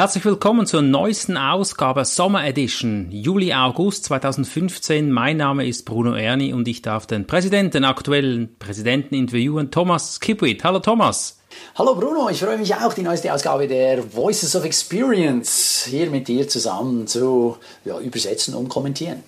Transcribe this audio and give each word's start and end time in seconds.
Herzlich 0.00 0.24
willkommen 0.24 0.66
zur 0.66 0.80
neuesten 0.80 1.36
Ausgabe 1.36 2.06
Sommer 2.06 2.46
Edition, 2.46 3.08
Juli-August 3.10 4.06
2015. 4.06 5.12
Mein 5.12 5.36
Name 5.36 5.68
ist 5.68 5.84
Bruno 5.84 6.14
Erni 6.14 6.54
und 6.54 6.66
ich 6.68 6.80
darf 6.80 7.06
den 7.06 7.26
Präsidenten, 7.26 7.72
den 7.72 7.84
aktuellen 7.84 8.56
Präsidenten 8.58 9.14
interviewen, 9.14 9.70
Thomas 9.70 10.18
Kipwit. 10.18 10.64
Hallo 10.64 10.78
Thomas. 10.78 11.38
Hallo 11.74 11.94
Bruno, 11.94 12.30
ich 12.30 12.40
freue 12.40 12.56
mich 12.56 12.74
auch, 12.74 12.94
die 12.94 13.02
neueste 13.02 13.30
Ausgabe 13.30 13.68
der 13.68 14.02
Voices 14.14 14.56
of 14.56 14.64
Experience 14.64 15.84
hier 15.90 16.08
mit 16.08 16.28
dir 16.28 16.48
zusammen 16.48 17.06
zu 17.06 17.58
ja, 17.84 18.00
übersetzen 18.00 18.54
und 18.54 18.70
kommentieren. 18.70 19.22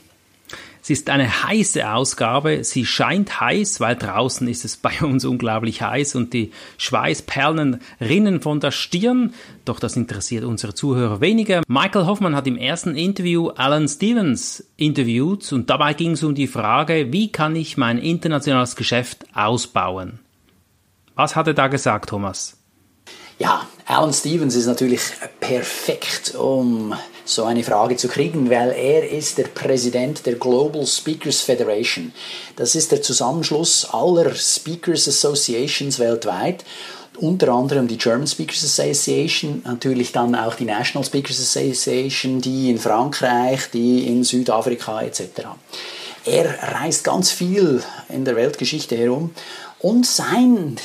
Es 0.83 0.91
ist 0.91 1.11
eine 1.11 1.45
heiße 1.45 1.89
Ausgabe. 1.89 2.65
Sie 2.65 2.85
scheint 2.85 3.41
heiß, 3.41 3.79
weil 3.79 3.95
draußen 3.95 4.49
ist 4.49 4.65
es 4.65 4.77
bei 4.79 5.01
uns 5.01 5.25
unglaublich 5.25 5.81
heiß 5.81 6.17
und 6.17 6.33
die 6.33 6.51
Schweißperlen 6.77 7.81
rinnen 8.01 8.41
von 8.41 8.59
der 8.59 8.73
Stirn. 8.73 9.33
Doch 9.65 9.79
das 9.79 9.95
interessiert 9.95 10.43
unsere 10.43 10.75
Zuhörer 10.75 11.21
weniger. 11.21 11.63
Michael 11.69 12.07
Hoffmann 12.07 12.35
hat 12.35 12.49
im 12.49 12.57
ersten 12.57 12.97
Interview 12.97 13.51
Alan 13.51 13.87
Stevens 13.87 14.65
interviewt 14.77 15.53
und 15.53 15.71
dabei 15.71 15.95
ging 15.95 16.13
es 16.13 16.25
um 16.25 16.35
die 16.35 16.49
Frage, 16.49 17.13
wie 17.13 17.31
kann 17.31 17.55
ich 17.55 17.77
mein 17.77 17.99
internationales 17.99 18.75
Geschäft 18.75 19.25
ausbauen? 19.35 20.19
Was 21.15 21.37
hat 21.37 21.47
er 21.47 21.55
da 21.55 21.69
gesagt, 21.69 22.09
Thomas? 22.09 22.57
Ja, 23.39 23.69
Alan 23.87 24.13
Stevens 24.13 24.57
ist 24.57 24.67
natürlich 24.67 25.03
perfekt, 25.39 26.35
um 26.35 26.95
so 27.25 27.45
eine 27.45 27.63
Frage 27.63 27.97
zu 27.97 28.09
kriegen, 28.09 28.51
weil 28.51 28.71
er 28.71 29.11
ist 29.11 29.39
der 29.39 29.45
Präsident 29.45 30.27
der 30.27 30.35
Global 30.35 30.87
Speakers 30.87 31.41
Federation. 31.41 32.13
Das 32.57 32.75
ist 32.75 32.93
der 32.93 33.03
Zusammenschluss 33.03 33.87
aller 33.91 34.35
Speakers 34.35 35.09
Associations 35.09 35.99
weltweit 35.99 36.65
unter 37.19 37.49
anderem 37.53 37.89
die 37.89 37.99
German 37.99 38.27
Speakers 38.27 38.65
Association, 38.65 39.63
natürlich 39.65 40.13
dann 40.13 40.35
auch 40.35 40.55
die 40.55 40.65
National 40.65 41.07
Speakers 41.07 41.41
Association, 41.41 42.41
die 42.41 42.71
in 42.71 42.79
Frankreich, 42.79 43.71
die 43.71 44.09
in 44.09 44.25
Südafrika 44.25 45.03
etc. 45.03 45.23
Er 46.25 46.75
reist 46.75 47.05
ganz 47.05 47.31
viel 47.31 47.83
in 48.09 48.25
der 48.25 48.37
Weltgeschichte 48.37 48.97
herum 48.97 49.31
und 49.81 50.07
sein 50.07 50.77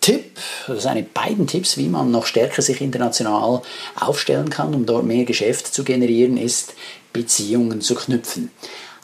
Tipp, 0.00 0.38
also 0.66 0.80
seine 0.80 1.02
beiden 1.02 1.46
Tipps, 1.46 1.76
wie 1.76 1.88
man 1.88 2.10
noch 2.10 2.26
stärker 2.26 2.62
sich 2.62 2.80
international 2.80 3.62
aufstellen 3.96 4.48
kann, 4.48 4.74
um 4.74 4.86
dort 4.86 5.04
mehr 5.04 5.24
Geschäft 5.24 5.72
zu 5.74 5.84
generieren, 5.84 6.36
ist 6.36 6.74
Beziehungen 7.12 7.80
zu 7.80 7.94
knüpfen. 7.94 8.50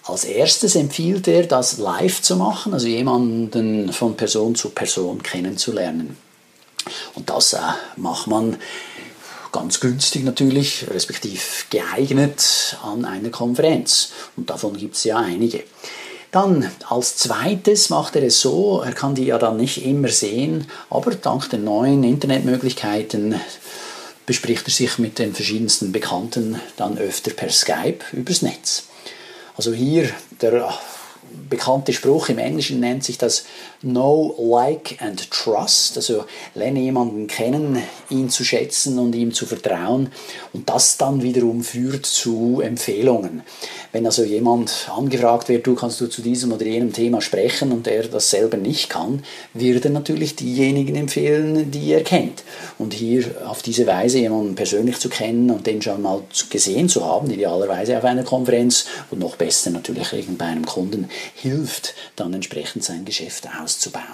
Als 0.05 0.25
erstes 0.25 0.77
empfiehlt 0.77 1.27
er, 1.27 1.45
das 1.45 1.79
live 1.79 2.23
zu 2.23 2.37
machen, 2.37 2.73
also 2.73 2.87
jemanden 2.87 3.93
von 3.93 4.17
Person 4.17 4.55
zu 4.55 4.71
Person 4.71 5.23
kennenzulernen. 5.23 6.17
Und 7.15 7.29
das 7.29 7.55
äh, 7.55 7.59
macht 7.97 8.29
man 8.29 8.57
ganz 9.51 9.81
günstig 9.81 10.23
natürlich, 10.23 10.87
respektiv 10.91 11.67
geeignet 11.71 12.77
an 12.83 13.05
einer 13.05 13.31
Konferenz. 13.31 14.13
Und 14.37 14.51
davon 14.51 14.77
gibt 14.77 14.95
es 14.97 15.05
ja 15.05 15.17
einige. 15.17 15.65
Dann 16.31 16.71
als 16.89 17.17
zweites 17.17 17.89
macht 17.89 18.17
er 18.17 18.23
es 18.25 18.41
so, 18.41 18.83
er 18.85 18.93
kann 18.93 19.15
die 19.15 19.27
ja 19.27 19.39
dann 19.39 19.57
nicht 19.57 19.85
immer 19.85 20.09
sehen, 20.09 20.67
aber 20.91 21.15
dank 21.15 21.49
den 21.51 21.65
neuen 21.65 22.05
Internetmöglichkeiten 22.05 23.41
bespricht 24.27 24.67
er 24.67 24.73
sich 24.73 24.99
mit 24.99 25.19
den 25.19 25.35
verschiedensten 25.35 25.93
Bekannten 25.93 26.61
dann 26.77 26.99
öfter 26.99 27.31
per 27.31 27.49
Skype 27.49 28.01
übers 28.13 28.43
Netz. 28.43 28.85
Also 29.57 29.73
hier 29.73 30.11
der 30.43 30.75
bekannte 31.49 31.93
Spruch 31.93 32.29
im 32.29 32.39
Englischen 32.39 32.81
nennt 32.81 33.05
sich 33.05 33.19
das 33.19 33.45
Know, 33.81 34.35
Like 34.39 34.97
and 35.01 35.31
Trust. 35.31 35.97
Also 35.97 36.25
lerne 36.55 36.81
jemanden 36.81 37.27
kennen, 37.27 37.83
ihn 38.11 38.31
zu 38.31 38.45
schätzen 38.45 38.99
und 38.99 39.15
ihm 39.15 39.33
zu 39.33 39.47
vertrauen. 39.47 40.11
Und 40.53 40.69
das 40.69 40.97
dann 40.97 41.23
wiederum 41.23 41.63
führt 41.63 42.07
zu 42.07 42.61
Empfehlungen. 42.61 43.43
Wenn 43.93 44.07
also 44.07 44.25
jemand 44.25 44.91
angefragt 44.95 45.49
wird, 45.49 45.67
du 45.67 45.75
kannst 45.75 46.01
du 46.01 46.07
zu 46.07 46.23
diesem 46.23 46.53
oder 46.53 46.67
jenem 46.67 46.93
Thema 46.93 47.21
sprechen 47.21 47.73
und 47.73 47.87
er 47.87 48.09
das 48.09 48.31
selber 48.31 48.57
nicht 48.57 48.91
kann, 48.91 49.23
wird 49.55 49.85
er 49.85 49.91
natürlich 49.91 50.37
diejenigen 50.37 50.97
empfehlen, 50.97 51.71
die 51.71 51.93
er 51.93 52.03
kennt. 52.03 52.45
Und 52.79 52.93
hier 52.93 53.25
auf 53.47 53.63
diese 53.63 53.87
Weise 53.87 54.19
jemanden 54.19 54.55
persönlich 54.55 54.99
zu 54.99 55.09
kennen 55.09 55.51
und 55.51 55.67
den 55.67 55.81
schon 55.81 56.03
mal 56.03 56.23
gesehen 56.51 56.89
zu 56.89 57.05
haben, 57.05 57.31
idealerweise 57.31 57.97
auf 57.97 58.05
einer 58.05 58.25
Konferenz 58.25 58.87
und 59.11 59.21
noch 59.21 59.37
besser 59.37 59.71
natürlich 59.71 60.09
bei 60.37 60.45
einem 60.45 60.67
Kunden, 60.67 61.09
hilft 61.35 61.95
dann 62.17 62.35
entsprechend 62.35 62.85
sein 62.85 63.05
Geschäft 63.05 63.49
auszubauen. 63.61 64.05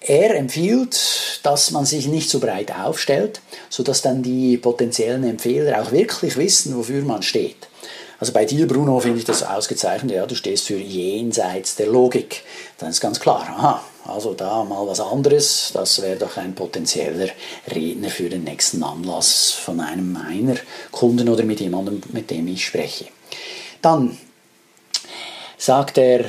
Er 0.00 0.34
empfiehlt, 0.34 1.40
dass 1.42 1.70
man 1.70 1.84
sich 1.84 2.06
nicht 2.06 2.30
so 2.30 2.40
breit 2.40 2.72
aufstellt, 2.72 3.40
sodass 3.68 4.02
dann 4.02 4.22
die 4.22 4.56
potenziellen 4.56 5.24
Empfehler 5.24 5.82
auch 5.82 5.92
wirklich 5.92 6.36
wissen, 6.36 6.76
wofür 6.76 7.02
man 7.02 7.22
steht. 7.22 7.68
Also 8.18 8.32
bei 8.32 8.44
dir, 8.44 8.66
Bruno, 8.66 9.00
finde 9.00 9.18
ich 9.18 9.24
das 9.24 9.42
ausgezeichnet. 9.42 10.12
Ja, 10.12 10.26
du 10.26 10.34
stehst 10.34 10.66
für 10.66 10.76
jenseits 10.76 11.76
der 11.76 11.86
Logik. 11.86 12.42
Dann 12.78 12.90
ist 12.90 13.00
ganz 13.00 13.18
klar, 13.18 13.46
aha, 13.48 13.82
also 14.06 14.34
da 14.34 14.62
mal 14.64 14.86
was 14.86 15.00
anderes. 15.00 15.70
Das 15.72 16.02
wäre 16.02 16.16
doch 16.16 16.36
ein 16.36 16.54
potenzieller 16.54 17.28
Redner 17.74 18.10
für 18.10 18.28
den 18.28 18.44
nächsten 18.44 18.82
Anlass 18.82 19.52
von 19.52 19.80
einem 19.80 20.12
meiner 20.12 20.56
Kunden 20.90 21.30
oder 21.30 21.44
mit 21.44 21.60
jemandem, 21.60 22.02
mit 22.12 22.30
dem 22.30 22.46
ich 22.48 22.66
spreche. 22.66 23.06
Dann 23.80 24.18
sagt 25.60 25.98
er, 25.98 26.24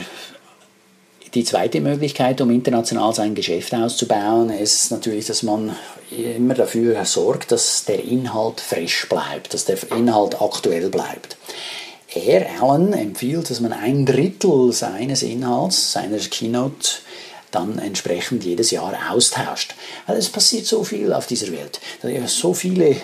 die 1.34 1.46
zweite 1.46 1.80
Möglichkeit, 1.80 2.42
um 2.42 2.52
international 2.52 3.16
sein 3.16 3.34
Geschäft 3.34 3.74
auszubauen, 3.74 4.50
ist 4.50 4.92
natürlich, 4.92 5.28
dass 5.28 5.44
man 5.44 5.74
immer 6.12 6.56
dafür 6.56 7.06
sorgt, 7.06 7.54
dass 7.54 7.86
der 7.86 8.04
Inhalt 8.04 8.60
frisch 8.60 9.08
bleibt, 9.08 9.54
dass 9.54 9.64
der 9.64 9.78
Inhalt 9.96 10.42
aktuell 10.42 10.90
bleibt. 10.90 11.38
Er, 12.14 12.62
Alan, 12.62 12.92
empfiehlt, 12.92 13.50
dass 13.50 13.62
man 13.62 13.72
ein 13.72 14.06
Drittel 14.06 14.74
seines 14.74 15.24
Inhalts, 15.24 15.94
seiner 15.94 16.18
Keynote, 16.18 16.90
dann 17.52 17.80
entsprechend 17.80 18.44
jedes 18.44 18.72
Jahr 18.72 18.94
austauscht. 19.12 19.76
Weil 20.08 20.18
es 20.18 20.28
passiert 20.28 20.66
so 20.66 20.84
viel 20.84 21.14
auf 21.14 21.28
dieser 21.28 21.54
Welt. 21.54 21.80
So 22.28 22.54
viele 22.54 22.98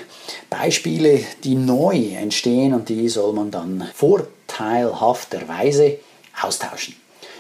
Beispiele, 0.49 1.21
die 1.45 1.55
neu 1.55 2.15
entstehen 2.15 2.73
und 2.73 2.89
die 2.89 3.07
soll 3.07 3.31
man 3.31 3.49
dann 3.49 3.88
vorteilhafterweise 3.94 5.99
austauschen. 6.42 6.96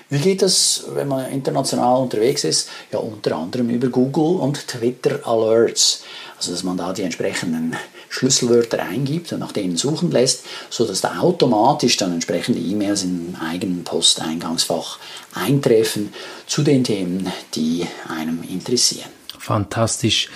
Wie 0.09 0.19
geht 0.19 0.41
das, 0.41 0.85
wenn 0.93 1.09
man 1.09 1.29
international 1.31 2.01
unterwegs 2.01 2.45
ist? 2.45 2.69
Ja, 2.91 2.99
unter 2.99 3.35
anderem 3.35 3.69
über 3.69 3.89
Google 3.89 4.39
und 4.39 4.67
Twitter 4.67 5.19
Alerts. 5.27 6.03
Also, 6.37 6.51
dass 6.51 6.63
man 6.63 6.77
da 6.77 6.93
die 6.93 7.01
entsprechenden 7.01 7.75
Schlüsselwörter 8.09 8.81
eingibt 8.81 9.33
und 9.33 9.39
nach 9.39 9.51
denen 9.51 9.75
suchen 9.75 10.11
lässt, 10.11 10.45
sodass 10.69 11.01
da 11.01 11.19
automatisch 11.19 11.97
dann 11.97 12.13
entsprechende 12.13 12.61
E-Mails 12.61 13.03
im 13.03 13.35
eigenen 13.35 13.83
Posteingangsfach 13.83 14.99
eintreffen 15.33 16.13
zu 16.45 16.63
den 16.63 16.85
Themen, 16.85 17.31
die 17.55 17.85
einem 18.07 18.43
interessieren. 18.43 19.09
Fantastisch. 19.37 20.29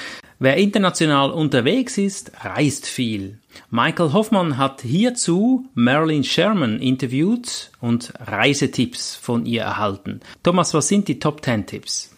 Wer 0.44 0.58
international 0.58 1.30
unterwegs 1.30 2.00
ist, 2.00 2.32
reist 2.44 2.88
viel. 2.88 3.38
Michael 3.70 4.12
Hoffmann 4.12 4.58
hat 4.58 4.82
hierzu 4.82 5.68
Marilyn 5.76 6.24
Sherman 6.24 6.80
interviewt 6.80 7.70
und 7.80 8.12
Reisetipps 8.20 9.16
von 9.16 9.46
ihr 9.46 9.62
erhalten. 9.62 10.22
Thomas, 10.42 10.74
was 10.74 10.88
sind 10.88 11.08
die 11.08 11.20
Top 11.20 11.46
10 11.46 11.68
Tipps? 11.68 12.10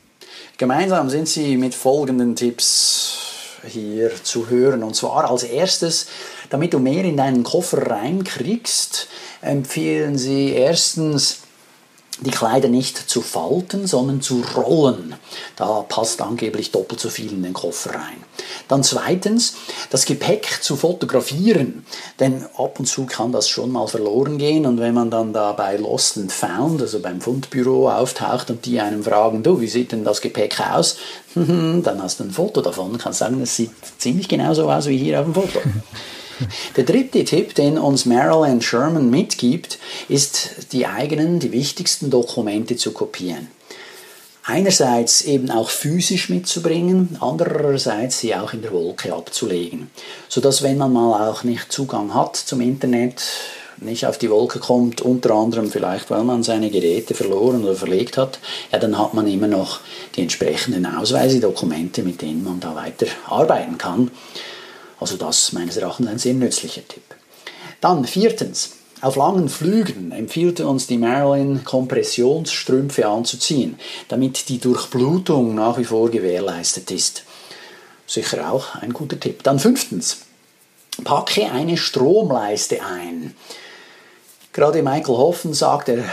Gemeinsam 0.57 1.09
sind 1.09 1.27
sie 1.27 1.57
mit 1.57 1.75
folgenden 1.75 2.37
Tipps 2.37 3.59
hier 3.67 4.09
zu 4.23 4.49
hören. 4.49 4.83
Und 4.83 4.95
zwar 4.95 5.29
als 5.29 5.43
erstes, 5.43 6.07
damit 6.49 6.73
du 6.73 6.79
mehr 6.79 7.03
in 7.03 7.17
deinen 7.17 7.43
Koffer 7.43 7.89
reinkriegst, 7.91 9.09
empfehlen 9.41 10.17
sie 10.17 10.51
erstens, 10.51 11.42
die 12.23 12.31
Kleider 12.31 12.69
nicht 12.69 12.97
zu 12.97 13.21
falten, 13.21 13.87
sondern 13.87 14.21
zu 14.21 14.43
rollen. 14.55 15.15
Da 15.55 15.85
passt 15.87 16.21
angeblich 16.21 16.71
doppelt 16.71 16.99
so 16.99 17.09
viel 17.09 17.31
in 17.31 17.43
den 17.43 17.53
Koffer 17.53 17.91
rein. 17.91 18.23
Dann 18.67 18.83
zweitens, 18.83 19.55
das 19.89 20.05
Gepäck 20.05 20.59
zu 20.61 20.75
fotografieren, 20.75 21.85
denn 22.19 22.45
ab 22.57 22.79
und 22.79 22.85
zu 22.85 23.05
kann 23.05 23.31
das 23.31 23.49
schon 23.49 23.71
mal 23.71 23.87
verloren 23.87 24.37
gehen 24.37 24.65
und 24.65 24.79
wenn 24.79 24.93
man 24.93 25.11
dann 25.11 25.33
da 25.33 25.51
bei 25.51 25.77
Lost 25.77 26.17
and 26.17 26.31
Found, 26.31 26.81
also 26.81 26.99
beim 26.99 27.21
Fundbüro 27.21 27.89
auftaucht 27.89 28.49
und 28.49 28.65
die 28.65 28.79
einem 28.79 29.03
fragen, 29.03 29.43
du, 29.43 29.59
wie 29.59 29.67
sieht 29.67 29.91
denn 29.91 30.03
das 30.03 30.21
Gepäck 30.21 30.59
aus? 30.59 30.97
dann 31.35 32.01
hast 32.01 32.19
du 32.19 32.23
ein 32.23 32.31
Foto 32.31 32.61
davon 32.61 32.91
und 32.91 32.97
kannst 32.99 33.19
sagen, 33.19 33.41
es 33.41 33.55
sieht 33.55 33.71
ziemlich 33.97 34.27
genauso 34.27 34.69
aus 34.69 34.87
wie 34.87 34.97
hier 34.97 35.19
auf 35.19 35.25
dem 35.25 35.33
Foto. 35.33 35.59
Der 36.75 36.83
dritte 36.83 37.23
Tipp, 37.23 37.55
den 37.55 37.77
uns 37.77 38.05
Marilyn 38.05 38.61
Sherman 38.61 39.09
mitgibt, 39.09 39.79
ist, 40.09 40.71
die 40.71 40.87
eigenen, 40.87 41.39
die 41.39 41.51
wichtigsten 41.51 42.09
Dokumente 42.09 42.75
zu 42.75 42.91
kopieren. 42.91 43.47
Einerseits 44.45 45.21
eben 45.21 45.49
auch 45.51 45.69
physisch 45.69 46.27
mitzubringen, 46.27 47.17
andererseits 47.21 48.19
sie 48.19 48.35
auch 48.35 48.51
in 48.51 48.61
der 48.61 48.73
Wolke 48.73 49.13
abzulegen, 49.13 49.89
sodass 50.27 50.63
wenn 50.63 50.77
man 50.77 50.91
mal 50.91 51.29
auch 51.29 51.45
nicht 51.45 51.71
Zugang 51.71 52.13
hat 52.13 52.35
zum 52.35 52.59
Internet, 52.59 53.23
nicht 53.77 54.05
auf 54.05 54.17
die 54.17 54.29
Wolke 54.29 54.59
kommt, 54.59 55.01
unter 55.01 55.33
anderem 55.33 55.71
vielleicht, 55.71 56.09
weil 56.09 56.23
man 56.23 56.43
seine 56.43 56.69
Geräte 56.69 57.13
verloren 57.13 57.63
oder 57.63 57.75
verlegt 57.75 58.17
hat, 58.17 58.39
ja, 58.71 58.79
dann 58.79 58.97
hat 58.97 59.13
man 59.13 59.27
immer 59.27 59.47
noch 59.47 59.79
die 60.15 60.21
entsprechenden 60.21 60.85
Ausweise, 60.85 61.39
Dokumente, 61.39 62.03
mit 62.03 62.21
denen 62.21 62.43
man 62.43 62.59
da 62.59 62.75
weiter 62.75 63.07
arbeiten 63.27 63.77
kann. 63.77 64.11
Also 65.03 65.17
das 65.17 65.51
meines 65.51 65.75
Erachtens 65.75 66.07
ein 66.07 66.17
sehr 66.17 66.33
nützlicher 66.33 66.87
Tipp. 66.87 67.03
Dann 67.81 68.05
viertens, 68.05 68.77
auf 69.01 69.17
langen 69.17 69.49
Flügen 69.49 70.13
empfiehlt 70.13 70.61
uns 70.61 70.87
die 70.87 70.97
Marilyn 70.97 71.65
Kompressionsstrümpfe 71.65 73.05
anzuziehen, 73.05 73.77
damit 74.07 74.47
die 74.47 74.59
Durchblutung 74.59 75.55
nach 75.55 75.77
wie 75.77 75.83
vor 75.83 76.09
gewährleistet 76.09 76.89
ist. 76.89 77.25
Sicher 78.07 78.49
auch 78.49 78.75
ein 78.75 78.93
guter 78.93 79.19
Tipp. 79.19 79.43
Dann 79.43 79.59
fünftens, 79.59 80.19
packe 81.03 81.51
eine 81.51 81.75
Stromleiste 81.75 82.79
ein. 82.81 83.35
Gerade 84.53 84.83
Michael 84.83 85.17
Hoffen 85.17 85.53
sagt, 85.53 85.89
er 85.89 86.05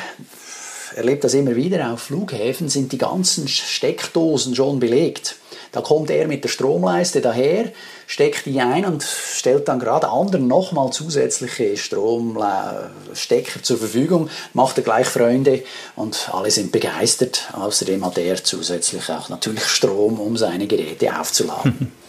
erlebt 0.96 1.22
das 1.22 1.34
immer 1.34 1.54
wieder, 1.54 1.92
auf 1.92 2.00
Flughäfen 2.00 2.68
sind 2.68 2.90
die 2.90 2.98
ganzen 2.98 3.46
Steckdosen 3.46 4.56
schon 4.56 4.80
belegt. 4.80 5.36
Da 5.72 5.80
kommt 5.80 6.10
er 6.10 6.26
mit 6.26 6.42
der 6.42 6.48
Stromleiste 6.48 7.20
daher, 7.20 7.70
steckt 8.06 8.46
die 8.46 8.60
ein 8.60 8.84
und 8.84 9.02
stellt 9.02 9.68
dann 9.68 9.78
gerade 9.78 10.08
anderen 10.08 10.48
nochmal 10.48 10.90
zusätzliche 10.90 11.76
Stromstecker 11.76 13.62
zur 13.62 13.78
Verfügung, 13.78 14.28
macht 14.52 14.78
er 14.78 14.84
gleich 14.84 15.06
Freunde 15.06 15.62
und 15.94 16.30
alle 16.32 16.50
sind 16.50 16.72
begeistert. 16.72 17.48
Außerdem 17.52 18.04
hat 18.04 18.18
er 18.18 18.42
zusätzlich 18.42 19.08
auch 19.10 19.28
natürlich 19.28 19.64
Strom, 19.64 20.18
um 20.18 20.36
seine 20.36 20.66
Geräte 20.66 21.18
aufzuladen. 21.18 21.92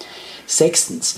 Sechstens, 0.51 1.15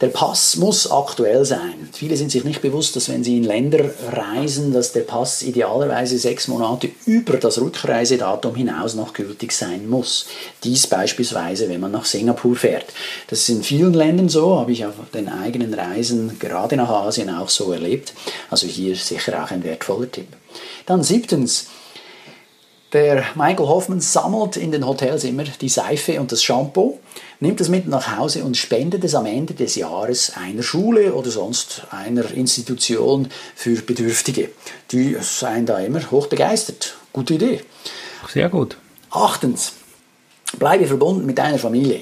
der 0.00 0.06
Pass 0.08 0.54
muss 0.54 0.88
aktuell 0.88 1.44
sein. 1.44 1.88
Viele 1.92 2.16
sind 2.16 2.30
sich 2.30 2.44
nicht 2.44 2.62
bewusst, 2.62 2.94
dass 2.94 3.08
wenn 3.08 3.24
sie 3.24 3.36
in 3.36 3.42
Länder 3.42 3.90
reisen, 4.12 4.72
dass 4.72 4.92
der 4.92 5.00
Pass 5.00 5.42
idealerweise 5.42 6.16
sechs 6.18 6.46
Monate 6.46 6.90
über 7.04 7.36
das 7.38 7.60
Rückreisedatum 7.60 8.54
hinaus 8.54 8.94
noch 8.94 9.12
gültig 9.12 9.50
sein 9.50 9.88
muss. 9.88 10.26
Dies 10.62 10.86
beispielsweise, 10.86 11.68
wenn 11.68 11.80
man 11.80 11.90
nach 11.90 12.04
Singapur 12.04 12.54
fährt. 12.54 12.86
Das 13.26 13.40
ist 13.40 13.48
in 13.48 13.64
vielen 13.64 13.92
Ländern 13.92 14.28
so, 14.28 14.56
habe 14.56 14.70
ich 14.70 14.86
auf 14.86 14.94
den 15.12 15.28
eigenen 15.28 15.74
Reisen 15.74 16.38
gerade 16.38 16.76
nach 16.76 16.88
Asien 16.88 17.28
auch 17.28 17.48
so 17.48 17.72
erlebt. 17.72 18.14
Also 18.50 18.68
hier 18.68 18.94
sicher 18.94 19.42
auch 19.42 19.50
ein 19.50 19.64
wertvoller 19.64 20.08
Tipp. 20.12 20.28
Dann 20.86 21.02
siebtens, 21.02 21.66
der 22.96 23.24
Michael 23.34 23.66
Hoffman 23.66 24.00
sammelt 24.00 24.56
in 24.56 24.72
den 24.72 24.86
Hotels 24.86 25.22
immer 25.24 25.44
die 25.44 25.68
Seife 25.68 26.18
und 26.18 26.32
das 26.32 26.42
Shampoo, 26.42 26.98
nimmt 27.40 27.60
es 27.60 27.68
mit 27.68 27.86
nach 27.86 28.16
Hause 28.16 28.42
und 28.42 28.56
spendet 28.56 29.04
es 29.04 29.14
am 29.14 29.26
Ende 29.26 29.52
des 29.52 29.74
Jahres 29.74 30.32
einer 30.34 30.62
Schule 30.62 31.12
oder 31.12 31.30
sonst 31.30 31.82
einer 31.90 32.30
Institution 32.30 33.28
für 33.54 33.82
Bedürftige. 33.82 34.48
Die 34.92 35.14
seien 35.20 35.66
da 35.66 35.78
immer 35.78 36.10
hoch 36.10 36.28
begeistert. 36.28 36.96
Gute 37.12 37.34
Idee. 37.34 37.60
Sehr 38.32 38.48
gut. 38.48 38.78
Achtens, 39.10 39.74
bleibe 40.58 40.86
verbunden 40.86 41.26
mit 41.26 41.36
deiner 41.36 41.58
Familie. 41.58 42.00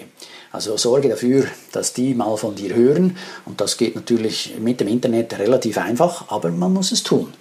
Also 0.52 0.76
sorge 0.76 1.08
dafür, 1.08 1.48
dass 1.72 1.92
die 1.92 2.14
mal 2.14 2.36
von 2.36 2.54
dir 2.54 2.72
hören. 2.72 3.16
Und 3.46 3.60
das 3.60 3.78
geht 3.78 3.96
natürlich 3.96 4.54
mit 4.60 4.78
dem 4.78 4.86
Internet 4.86 5.40
relativ 5.40 5.76
einfach, 5.76 6.28
aber 6.28 6.52
man 6.52 6.72
muss 6.72 6.92
es 6.92 7.02
tun. 7.02 7.32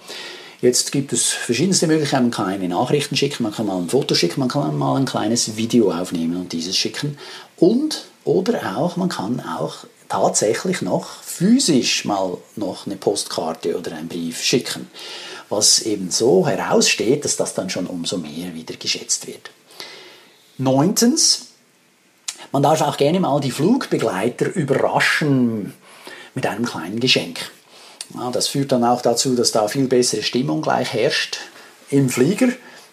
Jetzt 0.64 0.92
gibt 0.92 1.12
es 1.12 1.28
verschiedenste 1.28 1.86
Möglichkeiten. 1.86 2.22
Man 2.22 2.30
kann 2.30 2.46
eine 2.46 2.68
Nachrichten 2.68 3.16
schicken, 3.16 3.42
man 3.42 3.52
kann 3.52 3.66
mal 3.66 3.76
ein 3.76 3.90
Foto 3.90 4.14
schicken, 4.14 4.40
man 4.40 4.48
kann 4.48 4.78
mal 4.78 4.96
ein 4.96 5.04
kleines 5.04 5.58
Video 5.58 5.92
aufnehmen 5.92 6.38
und 6.38 6.54
dieses 6.54 6.74
schicken. 6.74 7.18
Und, 7.58 8.06
oder 8.24 8.78
auch, 8.78 8.96
man 8.96 9.10
kann 9.10 9.40
auch 9.40 9.84
tatsächlich 10.08 10.80
noch 10.80 11.22
physisch 11.22 12.06
mal 12.06 12.38
noch 12.56 12.86
eine 12.86 12.96
Postkarte 12.96 13.76
oder 13.76 13.92
einen 13.92 14.08
Brief 14.08 14.42
schicken. 14.42 14.88
Was 15.50 15.80
eben 15.80 16.10
so 16.10 16.48
heraussteht, 16.48 17.26
dass 17.26 17.36
das 17.36 17.52
dann 17.52 17.68
schon 17.68 17.86
umso 17.86 18.16
mehr 18.16 18.54
wieder 18.54 18.76
geschätzt 18.76 19.26
wird. 19.26 19.50
Neuntens, 20.56 21.48
man 22.52 22.62
darf 22.62 22.80
auch 22.80 22.96
gerne 22.96 23.20
mal 23.20 23.38
die 23.38 23.50
Flugbegleiter 23.50 24.46
überraschen 24.54 25.74
mit 26.34 26.46
einem 26.46 26.64
kleinen 26.64 27.00
Geschenk. 27.00 27.50
Ja, 28.14 28.30
das 28.30 28.48
führt 28.48 28.72
dann 28.72 28.84
auch 28.84 29.02
dazu, 29.02 29.34
dass 29.34 29.52
da 29.52 29.68
viel 29.68 29.86
bessere 29.86 30.22
Stimmung 30.22 30.62
gleich 30.62 30.92
herrscht 30.92 31.38
im 31.90 32.08
Flieger. 32.08 32.48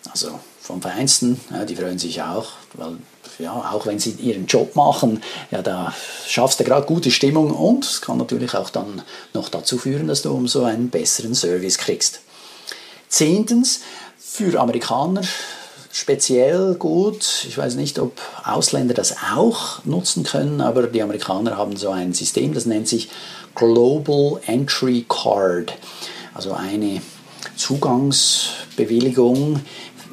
Also 0.10 0.40
vom 0.60 0.82
Feinsten, 0.82 1.40
ja, 1.52 1.66
die 1.66 1.76
freuen 1.76 2.00
sich 2.00 2.22
auch, 2.22 2.52
weil 2.74 2.98
ja, 3.40 3.54
auch 3.54 3.86
wenn 3.86 4.00
sie 4.00 4.12
ihren 4.12 4.46
Job 4.46 4.76
machen, 4.76 5.22
ja, 5.50 5.62
da 5.62 5.94
schaffst 6.28 6.60
du 6.60 6.64
gerade 6.64 6.86
gute 6.86 7.12
Stimmung 7.12 7.52
und 7.52 7.86
es 7.86 8.02
kann 8.02 8.18
natürlich 8.18 8.54
auch 8.54 8.70
dann 8.70 9.02
noch 9.34 9.50
dazu 9.50 9.78
führen, 9.78 10.08
dass 10.08 10.22
du 10.22 10.32
umso 10.32 10.64
einen 10.64 10.90
besseren 10.90 11.34
Service 11.34 11.78
kriegst. 11.78 12.22
Zehntens, 13.10 13.82
für 14.18 14.60
Amerikaner 14.60 15.24
speziell 15.92 16.76
gut. 16.76 17.46
Ich 17.48 17.58
weiß 17.58 17.76
nicht, 17.76 18.00
ob 18.00 18.20
Ausländer 18.46 18.94
das 18.94 19.16
auch 19.36 19.84
nutzen 19.84 20.24
können, 20.24 20.62
aber 20.62 20.88
die 20.88 21.02
Amerikaner 21.02 21.58
haben 21.58 21.76
so 21.76 21.90
ein 21.90 22.14
System, 22.14 22.54
das 22.54 22.66
nennt 22.66 22.88
sich 22.88 23.10
Global 23.56 24.40
Entry 24.46 25.06
Card, 25.08 25.74
also 26.34 26.54
eine 26.54 27.02
Zugangsbewilligung, 27.56 29.62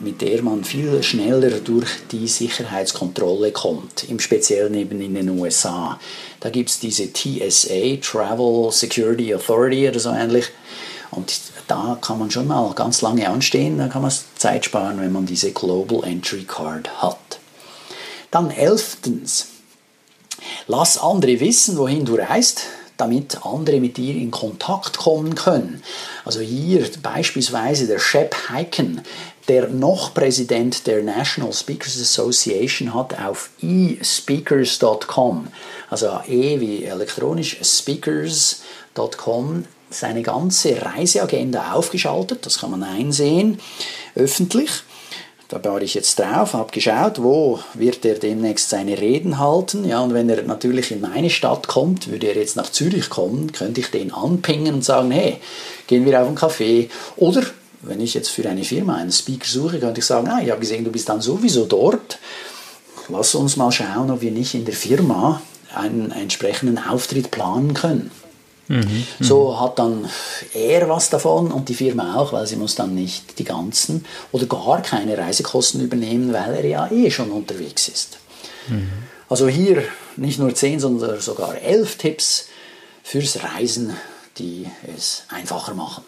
mit 0.00 0.20
der 0.20 0.42
man 0.42 0.64
viel 0.64 1.02
schneller 1.02 1.50
durch 1.60 1.88
die 2.10 2.28
Sicherheitskontrolle 2.28 3.52
kommt, 3.52 4.04
im 4.08 4.20
Speziellen 4.20 4.74
eben 4.74 5.00
in 5.00 5.14
den 5.14 5.30
USA. 5.30 5.98
Da 6.40 6.50
gibt 6.50 6.70
es 6.70 6.78
diese 6.78 7.12
TSA, 7.12 7.96
Travel 8.00 8.70
Security 8.70 9.34
Authority 9.34 9.88
oder 9.88 9.98
so 9.98 10.10
ähnlich. 10.10 10.46
Und 11.10 11.40
da 11.66 11.98
kann 12.00 12.18
man 12.18 12.30
schon 12.30 12.46
mal 12.46 12.72
ganz 12.74 13.02
lange 13.02 13.28
anstehen, 13.28 13.78
da 13.78 13.88
kann 13.88 14.02
man 14.02 14.12
Zeit 14.36 14.66
sparen, 14.66 15.00
wenn 15.00 15.12
man 15.12 15.26
diese 15.26 15.52
Global 15.52 16.04
Entry 16.04 16.44
Card 16.44 17.02
hat. 17.02 17.40
Dann 18.30 18.50
elftens, 18.50 19.48
lass 20.66 20.98
andere 20.98 21.40
wissen, 21.40 21.78
wohin 21.78 22.04
du 22.04 22.16
reist 22.16 22.62
damit 22.98 23.46
andere 23.46 23.80
mit 23.80 23.96
dir 23.96 24.14
in 24.14 24.30
Kontakt 24.30 24.98
kommen 24.98 25.34
können. 25.34 25.82
Also 26.24 26.40
hier 26.40 26.84
beispielsweise 27.02 27.86
der 27.86 27.98
Shep 27.98 28.50
Heiken, 28.50 29.00
der 29.48 29.68
noch 29.68 30.12
Präsident 30.12 30.86
der 30.86 31.02
National 31.02 31.54
Speakers 31.54 31.98
Association 31.98 32.94
hat 32.94 33.18
auf 33.18 33.48
espeakers.com, 33.62 35.48
also 35.88 36.20
e 36.28 36.60
wie 36.60 36.84
elektronisch 36.84 37.56
speakers.com, 37.62 39.64
seine 39.90 40.22
ganze 40.22 40.82
Reiseagenda 40.82 41.72
aufgeschaltet, 41.72 42.44
das 42.44 42.58
kann 42.58 42.72
man 42.72 42.82
einsehen, 42.82 43.58
öffentlich. 44.14 44.82
Da 45.48 45.64
war 45.64 45.80
ich 45.80 45.94
jetzt 45.94 46.18
drauf, 46.18 46.52
habe 46.52 46.70
geschaut, 46.72 47.22
wo 47.22 47.58
wird 47.72 48.04
er 48.04 48.16
demnächst 48.16 48.68
seine 48.68 49.00
Reden 49.00 49.38
halten. 49.38 49.88
Ja, 49.88 50.00
und 50.00 50.12
wenn 50.12 50.28
er 50.28 50.42
natürlich 50.42 50.90
in 50.92 51.00
meine 51.00 51.30
Stadt 51.30 51.66
kommt, 51.66 52.10
würde 52.10 52.26
er 52.26 52.36
jetzt 52.36 52.56
nach 52.56 52.70
Zürich 52.70 53.08
kommen, 53.08 53.50
könnte 53.52 53.80
ich 53.80 53.90
den 53.90 54.12
anpingen 54.12 54.74
und 54.74 54.84
sagen, 54.84 55.10
hey, 55.10 55.38
gehen 55.86 56.04
wir 56.04 56.20
auf 56.20 56.28
einen 56.28 56.36
Café. 56.36 56.90
Oder 57.16 57.44
wenn 57.80 58.02
ich 58.02 58.12
jetzt 58.12 58.28
für 58.28 58.46
eine 58.46 58.62
Firma 58.62 58.96
einen 58.96 59.10
Speaker 59.10 59.48
suche, 59.48 59.78
könnte 59.78 60.00
ich 60.00 60.06
sagen, 60.06 60.28
ah, 60.28 60.42
ich 60.42 60.50
habe 60.50 60.60
gesehen, 60.60 60.84
du 60.84 60.92
bist 60.92 61.08
dann 61.08 61.22
sowieso 61.22 61.64
dort. 61.64 62.18
Lass 63.08 63.34
uns 63.34 63.56
mal 63.56 63.72
schauen, 63.72 64.10
ob 64.10 64.20
wir 64.20 64.32
nicht 64.32 64.54
in 64.54 64.66
der 64.66 64.74
Firma 64.74 65.40
einen 65.74 66.10
entsprechenden 66.10 66.78
Auftritt 66.78 67.30
planen 67.30 67.72
können. 67.72 68.10
Mhm, 68.68 69.06
so 69.18 69.58
hat 69.58 69.78
dann 69.78 70.06
er 70.52 70.88
was 70.88 71.08
davon 71.08 71.50
und 71.50 71.70
die 71.70 71.74
Firma 71.74 72.16
auch, 72.16 72.34
weil 72.34 72.46
sie 72.46 72.56
muss 72.56 72.74
dann 72.74 72.94
nicht 72.94 73.38
die 73.38 73.44
ganzen 73.44 74.04
oder 74.30 74.46
gar 74.46 74.82
keine 74.82 75.16
Reisekosten 75.16 75.80
übernehmen, 75.80 76.32
weil 76.34 76.54
er 76.54 76.66
ja 76.66 76.90
eh 76.90 77.10
schon 77.10 77.30
unterwegs 77.30 77.88
ist. 77.88 78.18
Mhm. 78.68 78.90
Also 79.30 79.48
hier 79.48 79.82
nicht 80.16 80.38
nur 80.38 80.54
zehn, 80.54 80.80
sondern 80.80 81.20
sogar 81.20 81.56
elf 81.60 81.96
Tipps 81.96 82.48
fürs 83.02 83.42
Reisen, 83.42 83.94
die 84.38 84.66
es 84.96 85.24
einfacher 85.30 85.74
machen. 85.74 86.04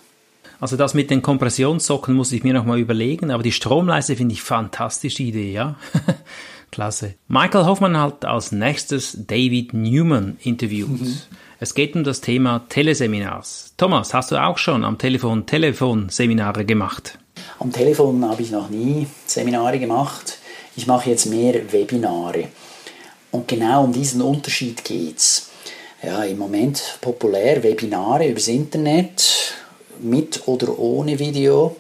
Also 0.61 0.77
das 0.77 0.93
mit 0.93 1.11
den 1.11 1.23
Kompressionssocken 1.23 2.15
muss 2.15 2.33
ich 2.33 2.45
mir 2.45 2.53
nochmal 2.53 2.79
überlegen, 2.79 3.31
aber 3.31 3.43
die 3.43 3.53
Stromleiste 3.53 4.17
finde 4.17 4.35
ich 4.35 4.43
fantastische 4.43 5.23
Idee, 5.23 5.53
ja. 5.53 5.77
Klasse. 6.71 7.15
Michael 7.27 7.65
Hoffmann 7.65 7.97
hat 7.97 8.25
als 8.25 8.53
nächstes 8.53 9.17
David 9.27 9.73
Newman 9.73 10.37
interviewt. 10.43 11.01
Mhm. 11.01 11.17
Es 11.63 11.75
geht 11.75 11.95
um 11.95 12.05
das 12.05 12.23
Thema 12.23 12.65
Teleseminars. 12.71 13.75
Thomas, 13.77 14.15
hast 14.15 14.31
du 14.31 14.43
auch 14.43 14.57
schon 14.57 14.83
am 14.83 14.97
Telefon 14.97 15.45
Telefonseminare 15.45 16.65
gemacht? 16.65 17.19
Am 17.59 17.71
Telefon 17.71 18.27
habe 18.27 18.41
ich 18.41 18.51
noch 18.51 18.71
nie 18.71 19.07
Seminare 19.27 19.79
gemacht. 19.79 20.39
Ich 20.75 20.87
mache 20.87 21.11
jetzt 21.11 21.27
mehr 21.27 21.71
Webinare. 21.71 22.49
Und 23.31 23.47
genau 23.47 23.85
um 23.85 23.93
diesen 23.93 24.23
Unterschied 24.23 24.83
geht 24.87 25.19
es. 25.19 25.51
Ja, 26.03 26.25
im 26.25 26.39
Moment 26.39 26.97
populär 27.03 27.63
Webinare 27.63 28.27
übers 28.27 28.49
Internet, 28.49 29.53
mit 30.01 30.49
oder 30.49 30.79
ohne 30.79 31.19
Video. 31.19 31.77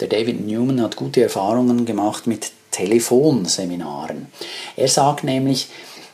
Der 0.00 0.08
David 0.08 0.46
Newman 0.46 0.82
hat 0.82 0.96
gute 0.96 1.22
Erfahrungen 1.22 1.86
gemacht 1.86 2.26
mit 2.26 2.52
Telefonseminaren. 2.72 4.26
Er 4.76 4.88
sagt 4.88 5.24
nämlich, 5.24 5.68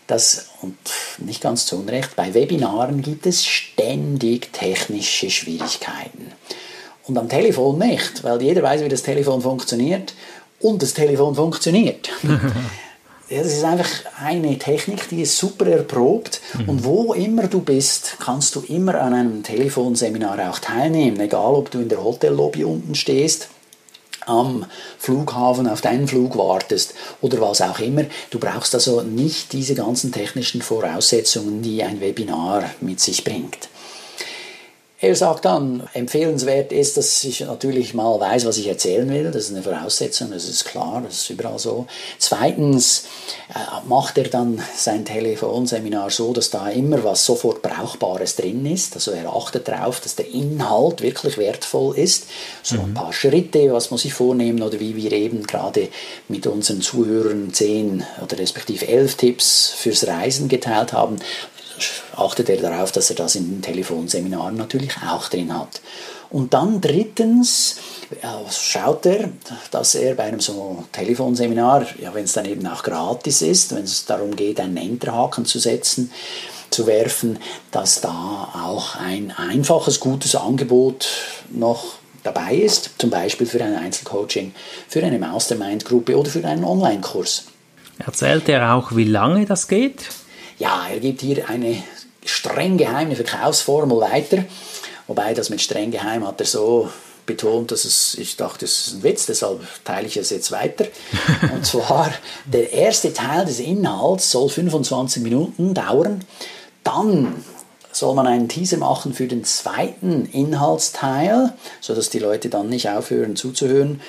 dass, 0.09 0.49
und 0.62 0.77
nicht 1.19 1.41
ganz 1.41 1.67
zu 1.67 1.79
Unrecht, 1.79 2.17
bei 2.17 2.35
Webinaren 2.35 3.03
gibt 3.03 3.27
es 3.27 3.47
ständig 3.47 4.53
technische 4.53 5.31
Schwierigkeiten. 5.31 6.33
und 7.07 7.17
am 7.17 7.29
Telefon 7.29 7.79
nicht, 7.79 8.25
weil 8.25 8.43
jeder 8.43 8.62
weiß, 8.62 8.83
wie 8.83 8.88
das 8.88 9.03
Telefon 9.03 9.41
funktioniert 9.41 10.15
und 10.61 10.83
das 10.83 10.95
Telefon 10.95 11.35
funktioniert. 11.35 12.11
ja, 12.23 13.38
das 13.43 13.53
ist 13.53 13.65
einfach 13.65 13.88
eine 14.23 14.59
Technik, 14.59 15.09
die 15.11 15.23
ist 15.23 15.38
super 15.38 15.67
erprobt 15.67 16.41
mhm. 16.55 16.69
und 16.69 16.85
wo 16.85 17.12
immer 17.12 17.47
du 17.47 17.61
bist, 17.61 18.17
kannst 18.19 18.57
du 18.57 18.61
immer 18.61 19.00
an 19.00 19.15
einem 19.15 19.43
Telefonseminar 19.43 20.50
auch 20.50 20.59
teilnehmen, 20.59 21.21
egal 21.21 21.55
ob 21.55 21.71
du 21.71 21.81
in 21.81 21.88
der 21.88 22.03
Hotellobby 22.03 22.65
unten 22.65 22.95
stehst 22.95 23.49
am 24.28 24.66
Flughafen 24.99 25.68
auf 25.68 25.80
deinen 25.80 26.06
Flug 26.06 26.37
wartest 26.37 26.94
oder 27.20 27.40
was 27.40 27.61
auch 27.61 27.78
immer. 27.80 28.04
Du 28.30 28.38
brauchst 28.38 28.75
also 28.75 29.02
nicht 29.02 29.52
diese 29.52 29.75
ganzen 29.75 30.12
technischen 30.12 30.62
Voraussetzungen, 30.62 31.62
die 31.62 31.82
ein 31.82 32.00
Webinar 32.00 32.64
mit 32.80 33.00
sich 33.00 33.25
bringt. 33.25 33.68
Er 35.00 35.14
sagt 35.14 35.45
dann, 35.45 35.88
empfehlenswert 35.95 36.73
ist, 36.73 36.97
dass 36.97 37.23
ich 37.23 37.38
natürlich 37.43 37.95
mal 37.95 38.19
weiß, 38.19 38.47
was 38.47 38.59
ich 38.59 38.67
erzählen 38.67 39.09
will. 39.09 39.31
Das 39.31 39.45
ist 39.45 39.52
eine 39.52 39.62
Voraussetzung, 39.62 40.33
das 40.33 40.49
ist 40.49 40.64
klar, 40.64 41.00
das 41.07 41.19
ist 41.19 41.31
überall 41.31 41.61
so. 41.61 41.87
Zweitens 42.19 43.05
äh, 43.55 43.87
macht 43.88 44.19
er 44.19 44.25
dann 44.25 44.61
sein 44.76 45.05
Telefonseminar 45.05 46.11
so, 46.11 46.33
dass 46.33 46.50
da 46.50 46.69
immer 46.71 47.05
was 47.05 47.25
sofort 47.25 47.62
Brauchbares 47.62 48.35
drin 48.35 48.67
ist. 48.67 48.97
Also 48.97 49.12
er 49.12 49.33
achtet 49.33 49.69
darauf, 49.69 50.00
dass 50.00 50.17
der 50.17 50.26
Inhalt 50.26 51.00
wirklich 51.00 51.38
wertvoll 51.38 51.97
ist. 51.97 52.26
So 52.64 52.75
mhm. 52.75 52.87
ein 52.87 52.95
paar 52.95 53.12
Schritte, 53.12 53.73
was 53.73 53.93
muss 53.93 54.05
ich 54.05 54.14
vornehmen 54.14 54.62
oder 54.62 54.81
wie 54.81 54.97
wir 54.97 55.12
eben 55.12 55.45
gerade 55.45 55.90
mit 56.26 56.45
unseren 56.49 56.81
Zuhörern 56.81 57.55
zehn 57.55 58.02
oder 58.21 58.37
respektive 58.37 58.88
elf 58.88 59.14
Tipps 59.14 59.73
fürs 59.76 60.09
Reisen 60.09 60.49
geteilt 60.49 60.93
haben 60.93 61.19
achtet 62.16 62.49
er 62.49 62.56
darauf, 62.58 62.92
dass 62.92 63.11
er 63.11 63.16
das 63.16 63.35
in 63.37 63.49
den 63.49 63.62
Telefonseminaren 63.62 64.56
natürlich 64.56 64.92
auch 65.06 65.28
drin 65.28 65.56
hat. 65.56 65.80
Und 66.30 66.52
dann 66.52 66.80
drittens 66.80 67.76
schaut 68.50 69.06
er, 69.06 69.30
dass 69.70 69.94
er 69.94 70.14
bei 70.14 70.25
einem 70.25 70.40
so 70.40 70.85
Telefonseminar, 70.92 71.87
ja, 72.00 72.12
wenn 72.14 72.25
es 72.25 72.35
dann 72.35 72.44
eben 72.44 72.66
auch 72.66 72.82
gratis 72.82 73.40
ist, 73.40 73.75
wenn 73.75 73.85
es 73.85 74.04
darum 74.04 74.37
geht, 74.37 74.61
einen 74.61 74.76
Enterhaken 74.76 75.47
zu 75.47 75.58
setzen, 75.58 76.11
zu 76.70 76.87
werfen, 76.87 77.38
dass 77.70 78.02
da 78.02 78.49
auch 78.54 78.97
ein 78.97 79.32
einfaches, 79.35 80.00
gutes 80.00 80.37
Angebot 80.37 81.08
noch 81.50 81.94
dabei 82.25 82.56
ist, 82.56 82.90
zum 82.99 83.08
Beispiel 83.08 83.47
für 83.47 83.64
ein 83.64 83.75
Einzelcoaching, 83.75 84.52
für 84.87 85.02
eine 85.02 85.18
Mastermind-Gruppe 85.18 86.18
oder 86.18 86.30
für 86.30 86.44
einen 86.44 86.64
Online-Kurs. 86.64 87.47
Erzählt 87.99 88.49
er 88.50 88.75
auch, 88.75 88.94
wie 88.94 89.04
lange 89.04 89.47
das 89.47 89.66
geht? 89.66 90.11
Ja, 90.59 90.88
er 90.91 90.99
gibt 90.99 91.21
hier 91.21 91.49
eine 91.49 91.83
streng 92.25 92.79
geheime 92.79 93.15
Verkaufsformel 93.15 94.00
weiter. 94.00 94.45
Wobei 95.07 95.33
das 95.35 95.50
mit 95.50 95.61
streng 95.61 95.91
geheim 95.91 96.27
hat 96.27 96.41
er 96.41 96.47
so 96.47 96.91
betont, 97.27 97.71
dass 97.71 97.85
es, 97.85 98.17
ich 98.19 98.37
dachte, 98.37 98.65
das 98.65 98.88
ist 98.88 98.95
ein 98.95 99.03
Witz, 99.03 99.27
deshalb 99.27 99.61
teile 99.85 100.07
ich 100.07 100.17
es 100.17 100.31
jetzt 100.31 100.50
weiter. 100.50 100.87
Und 101.55 101.65
zwar, 101.65 102.12
der 102.47 102.73
erste 102.73 103.12
Teil 103.12 103.45
des 103.45 103.61
Inhalts 103.61 104.31
soll 104.31 104.49
25 104.49 105.23
Minuten 105.23 105.75
dauern. 105.75 106.25
Dann 106.83 107.45
soll 107.93 108.15
man 108.15 108.27
einen 108.27 108.49
Teaser 108.49 108.79
machen 108.79 109.12
für 109.15 109.27
den 109.27 109.45
zweiten 109.45 110.27
Inhaltsteil, 110.27 111.53
sodass 111.81 112.11
die 112.11 112.19
Leute 112.19 112.49
dann 112.49 112.69
nicht 112.69 112.88
aufhören 112.88 113.37
zuzuhören, 113.37 114.00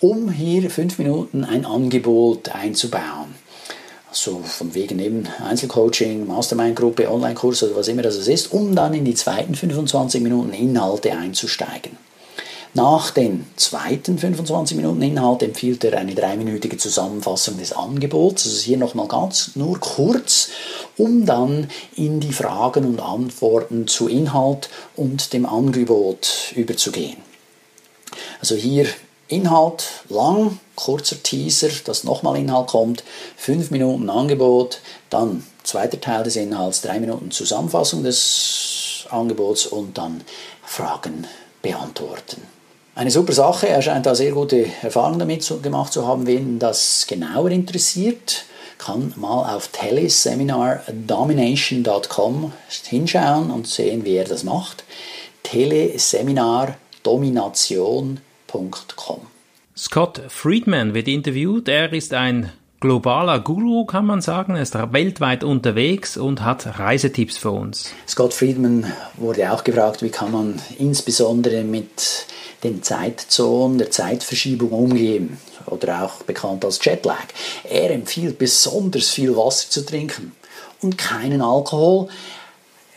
um 0.00 0.30
hier 0.30 0.70
fünf 0.70 0.98
Minuten 0.98 1.44
ein 1.44 1.64
Angebot 1.66 2.50
einzubauen 2.50 3.34
so 4.10 4.40
von 4.40 4.74
wegen 4.74 4.98
eben 4.98 5.28
Einzelcoaching, 5.44 6.26
Mastermind-Gruppe, 6.26 7.10
Online-Kurs 7.10 7.62
oder 7.62 7.76
was 7.76 7.88
immer 7.88 8.02
das 8.02 8.16
ist, 8.16 8.52
um 8.52 8.74
dann 8.74 8.94
in 8.94 9.04
die 9.04 9.14
zweiten 9.14 9.54
25 9.54 10.22
Minuten 10.22 10.52
Inhalte 10.52 11.12
einzusteigen. 11.12 11.96
Nach 12.74 13.10
den 13.10 13.46
zweiten 13.56 14.18
25 14.18 14.76
Minuten 14.76 15.00
Inhalt 15.00 15.42
empfiehlt 15.42 15.84
er 15.84 15.98
eine 15.98 16.14
dreiminütige 16.14 16.76
Zusammenfassung 16.76 17.56
des 17.58 17.72
Angebots. 17.72 18.44
Das 18.44 18.52
ist 18.52 18.62
hier 18.62 18.76
nochmal 18.76 19.08
ganz 19.08 19.56
nur 19.56 19.80
kurz, 19.80 20.50
um 20.96 21.24
dann 21.24 21.68
in 21.96 22.20
die 22.20 22.32
Fragen 22.32 22.84
und 22.84 23.00
Antworten 23.00 23.86
zu 23.86 24.06
Inhalt 24.06 24.68
und 24.96 25.32
dem 25.32 25.46
Angebot 25.46 26.52
überzugehen. 26.54 27.16
Also 28.40 28.54
hier 28.54 28.86
Inhalt 29.28 29.84
lang, 30.08 30.58
kurzer 30.74 31.22
Teaser, 31.22 31.68
dass 31.84 32.04
nochmal 32.04 32.38
Inhalt 32.38 32.68
kommt, 32.68 33.04
5 33.36 33.70
Minuten 33.70 34.08
Angebot, 34.08 34.80
dann 35.10 35.44
zweiter 35.62 36.00
Teil 36.00 36.24
des 36.24 36.36
Inhalts, 36.36 36.80
3 36.82 37.00
Minuten 37.00 37.30
Zusammenfassung 37.30 38.02
des 38.02 39.06
Angebots 39.10 39.66
und 39.66 39.98
dann 39.98 40.22
Fragen 40.64 41.26
beantworten. 41.62 42.42
Eine 42.94 43.10
super 43.10 43.32
Sache, 43.32 43.68
er 43.68 43.82
scheint 43.82 44.06
da 44.06 44.14
sehr 44.14 44.32
gute 44.32 44.66
Erfahrungen 44.82 45.18
damit 45.18 45.46
gemacht 45.62 45.92
zu 45.92 46.06
haben. 46.06 46.26
Wen 46.26 46.58
das 46.58 47.06
genauer 47.06 47.50
interessiert, 47.50 48.44
kann 48.78 49.12
mal 49.16 49.54
auf 49.54 49.68
teleseminardomination.com 49.68 52.52
hinschauen 52.84 53.50
und 53.50 53.68
sehen, 53.68 54.04
wie 54.04 54.16
er 54.16 54.24
das 54.24 54.42
macht. 54.42 54.84
Teleseminardomination.com 58.48 59.26
Scott 59.76 60.20
Friedman 60.28 60.94
wird 60.94 61.06
interviewt. 61.06 61.68
Er 61.68 61.92
ist 61.92 62.12
ein 62.12 62.52
globaler 62.80 63.38
Guru, 63.40 63.84
kann 63.84 64.06
man 64.06 64.20
sagen. 64.20 64.56
Er 64.56 64.62
ist 64.62 64.74
weltweit 64.74 65.44
unterwegs 65.44 66.16
und 66.16 66.42
hat 66.42 66.78
Reisetipps 66.78 67.36
für 67.36 67.52
uns. 67.52 67.90
Scott 68.08 68.34
Friedman 68.34 68.92
wurde 69.16 69.52
auch 69.52 69.62
gefragt, 69.62 70.02
wie 70.02 70.10
kann 70.10 70.32
man 70.32 70.60
insbesondere 70.78 71.62
mit 71.62 72.26
den 72.64 72.82
Zeitzonen, 72.82 73.78
der 73.78 73.92
Zeitverschiebung 73.92 74.70
umgehen 74.70 75.38
oder 75.66 76.02
auch 76.04 76.24
bekannt 76.24 76.64
als 76.64 76.84
Jetlag. 76.84 77.26
Er 77.62 77.92
empfiehlt 77.92 78.38
besonders 78.38 79.10
viel 79.10 79.36
Wasser 79.36 79.70
zu 79.70 79.86
trinken 79.86 80.32
und 80.82 80.98
keinen 80.98 81.40
Alkohol. 81.40 82.08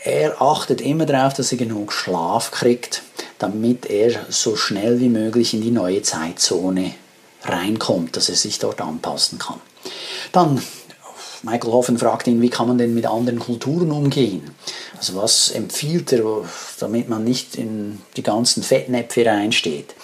Er 0.03 0.41
achtet 0.41 0.81
immer 0.81 1.05
darauf, 1.05 1.35
dass 1.35 1.51
er 1.51 1.59
genug 1.59 1.93
Schlaf 1.93 2.49
kriegt 2.49 3.03
damit 3.41 3.87
er 3.89 4.11
so 4.29 4.55
schnell 4.55 4.99
wie 4.99 5.09
möglich 5.09 5.53
in 5.53 5.61
die 5.61 5.71
neue 5.71 6.01
Zeitzone 6.01 6.93
reinkommt, 7.43 8.15
dass 8.15 8.29
er 8.29 8.35
sich 8.35 8.59
dort 8.59 8.81
anpassen 8.81 9.39
kann. 9.39 9.59
Dann 10.31 10.61
Michael 11.43 11.71
Hoffen 11.71 11.97
fragt 11.97 12.27
ihn, 12.27 12.39
wie 12.39 12.51
kann 12.51 12.67
man 12.67 12.77
denn 12.77 12.93
mit 12.93 13.07
anderen 13.07 13.39
Kulturen 13.39 13.91
umgehen? 13.91 14.51
Also 14.95 15.15
was 15.15 15.49
empfiehlt 15.49 16.13
er, 16.13 16.43
damit 16.79 17.09
man 17.09 17.23
nicht 17.23 17.55
in 17.55 17.99
die 18.15 18.21
ganzen 18.21 18.61
Fettnäpfe 18.61 19.25
reinsteht? 19.25 19.95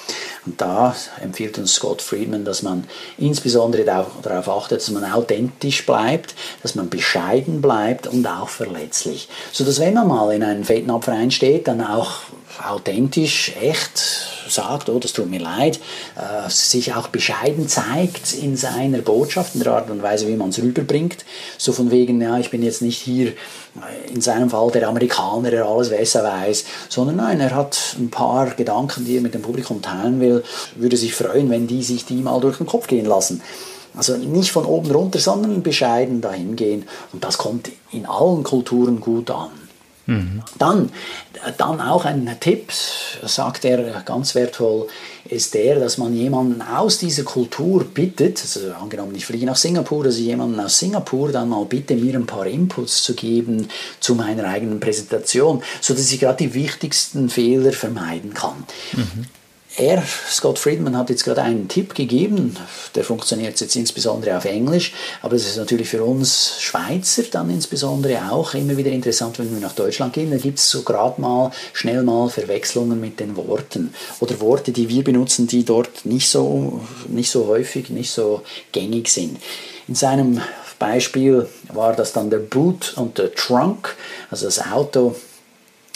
Und 0.48 0.60
da 0.60 0.96
empfiehlt 1.22 1.60
uns 1.60 1.74
Scott 1.74 2.02
Friedman, 2.02 2.44
dass 2.44 2.64
man 2.64 2.86
insbesondere 3.20 3.84
darauf 3.84 4.50
achtet, 4.50 4.80
dass 4.80 4.90
man 4.90 5.06
authentisch 5.06 5.86
bleibt, 5.86 6.34
dass 6.64 6.74
man 6.74 6.90
bescheiden 6.90 7.62
bleibt 7.62 8.08
und 8.08 8.26
auch 8.26 8.50
verletzlich. 8.50 9.30
So 9.52 9.64
dass 9.64 9.80
wenn 9.80 9.94
man 9.94 10.08
mal 10.08 10.34
in 10.34 10.42
einen 10.42 10.64
Fettnapf 10.64 11.08
reinsteht, 11.08 11.68
dann 11.68 11.82
auch 11.82 12.22
authentisch, 12.64 13.54
echt 13.62 14.02
sagt, 14.50 14.90
oh, 14.90 15.00
das 15.00 15.14
tut 15.14 15.30
mir 15.30 15.40
leid, 15.40 15.80
äh, 16.16 16.50
sich 16.50 16.94
auch 16.94 17.08
bescheiden 17.08 17.68
zeigt 17.68 18.34
in 18.34 18.56
seiner 18.56 19.00
Botschaft, 19.00 19.56
in 19.56 19.64
der 19.64 19.74
Art 19.74 19.90
und 19.90 20.02
Weise, 20.02 20.28
wie 20.28 20.36
man 20.36 20.50
es 20.50 20.60
rüberbringt. 20.60 21.26
So 21.58 21.74
von 21.74 21.92
wegen, 21.92 22.22
ja, 22.22 22.38
ich 22.38 22.50
bin 22.50 22.64
jetzt 22.64 22.82
nicht 22.82 22.98
hier 22.98 23.30
äh, 23.30 24.14
in 24.14 24.22
seinem 24.22 24.50
Fall 24.50 24.72
der 24.72 24.88
Amerikaner, 24.88 25.52
der 25.52 25.66
alles 25.66 25.90
besser 25.90 26.24
weiß, 26.24 26.66
sondern 26.90 27.18
nein, 27.18 27.40
er 27.40 27.54
hat 27.54 27.96
ein 28.00 28.10
paar 28.10 28.48
Gedanken, 28.52 29.06
die 29.06 29.18
er 29.18 29.22
mit 29.22 29.34
dem 29.34 29.42
Publikum 29.42 29.82
teilen 29.82 30.20
will, 30.20 30.44
würde 30.76 30.98
sich 30.98 31.14
freuen, 31.14 31.50
wenn 31.50 31.68
die 31.68 31.84
sich 31.84 32.06
die 32.06 32.16
mal 32.16 32.40
durch 32.40 32.58
den 32.58 32.68
Kopf 32.68 32.88
gehen 32.88 33.06
lassen. 33.06 33.42
Also 33.96 34.16
nicht 34.16 34.52
von 34.52 34.66
oben 34.66 34.92
runter, 34.92 35.20
sondern 35.20 35.64
bescheiden 35.64 36.22
dahin 36.22 36.56
gehen. 36.56 36.86
Und 37.14 37.24
das 37.24 37.40
kommt 37.40 37.72
in 37.92 38.06
allen 38.06 38.44
Kulturen 38.44 39.02
gut 39.02 39.32
an. 39.32 39.50
Dann, 40.58 40.90
dann 41.58 41.82
auch 41.82 42.06
ein 42.06 42.34
Tipp, 42.40 42.72
sagt 43.24 43.66
er 43.66 44.02
ganz 44.06 44.36
wertvoll, 44.36 44.88
ist 45.26 45.54
der, 45.54 45.80
dass 45.80 45.98
man 45.98 46.16
jemanden 46.16 46.62
aus 46.62 46.98
dieser 46.98 47.24
Kultur 47.24 47.84
bittet, 47.84 48.42
also 48.42 48.72
angenommen, 48.74 49.14
ich 49.16 49.26
fliege 49.26 49.46
nach 49.46 49.58
Singapur, 49.58 50.06
dass 50.06 50.16
ich 50.16 50.26
jemanden 50.26 50.60
aus 50.62 50.80
Singapur 50.80 51.34
dann 51.34 51.50
mal 51.50 51.66
bitte, 51.66 51.96
mir 51.96 52.16
ein 52.16 52.26
paar 52.26 52.48
Inputs 52.48 53.04
zu 53.04 53.16
geben 53.16 53.68
zu 54.00 54.16
meiner 54.16 54.46
eigenen 54.46 54.80
Präsentation, 54.80 55.62
sodass 55.82 56.12
ich 56.12 56.20
gerade 56.20 56.38
die 56.38 56.54
wichtigsten 56.54 57.30
Fehler 57.30 57.74
vermeiden 57.74 58.34
kann. 58.34 58.64
Mhm. 58.94 59.26
Er, 59.80 60.04
Scott 60.32 60.58
Friedman, 60.58 60.98
hat 60.98 61.12
jetzt 61.12 61.24
gerade 61.24 61.44
einen 61.44 61.68
Tipp 61.68 61.94
gegeben, 61.94 62.58
der 62.96 63.04
funktioniert 63.04 63.62
jetzt 63.62 63.76
insbesondere 63.76 64.36
auf 64.36 64.46
Englisch, 64.46 64.92
aber 65.22 65.36
es 65.36 65.46
ist 65.46 65.58
natürlich 65.58 65.88
für 65.88 66.04
uns 66.04 66.56
Schweizer 66.60 67.22
dann 67.30 67.52
insbesondere 67.52 68.32
auch 68.32 68.56
immer 68.56 68.76
wieder 68.76 68.90
interessant, 68.90 69.38
wenn 69.38 69.54
wir 69.54 69.60
nach 69.60 69.76
Deutschland 69.76 70.14
gehen. 70.14 70.32
Da 70.32 70.38
gibt 70.38 70.58
es 70.58 70.68
so 70.72 70.82
gerade 70.82 71.22
mal, 71.22 71.52
schnell 71.74 72.02
mal 72.02 72.28
Verwechslungen 72.28 73.00
mit 73.00 73.20
den 73.20 73.38
Worten 73.38 73.94
oder 74.20 74.40
Worte, 74.42 74.72
die 74.72 74.90
wir 74.90 75.04
benutzen, 75.04 75.46
die 75.46 75.64
dort 75.64 76.08
nicht 76.08 76.28
so, 76.28 76.82
nicht 77.08 77.30
so 77.30 77.46
häufig, 77.46 77.92
nicht 77.92 78.10
so 78.10 78.42
gängig 78.72 79.10
sind. 79.10 79.38
In 79.88 79.94
seinem 79.94 80.42
Beispiel 80.80 81.48
war 81.72 81.96
das 81.96 82.14
dann 82.14 82.32
der 82.32 82.40
Boot 82.40 82.94
und 82.96 83.20
der 83.20 83.32
Trunk, 83.36 83.96
also 84.32 84.46
das 84.46 84.60
Auto 84.72 85.16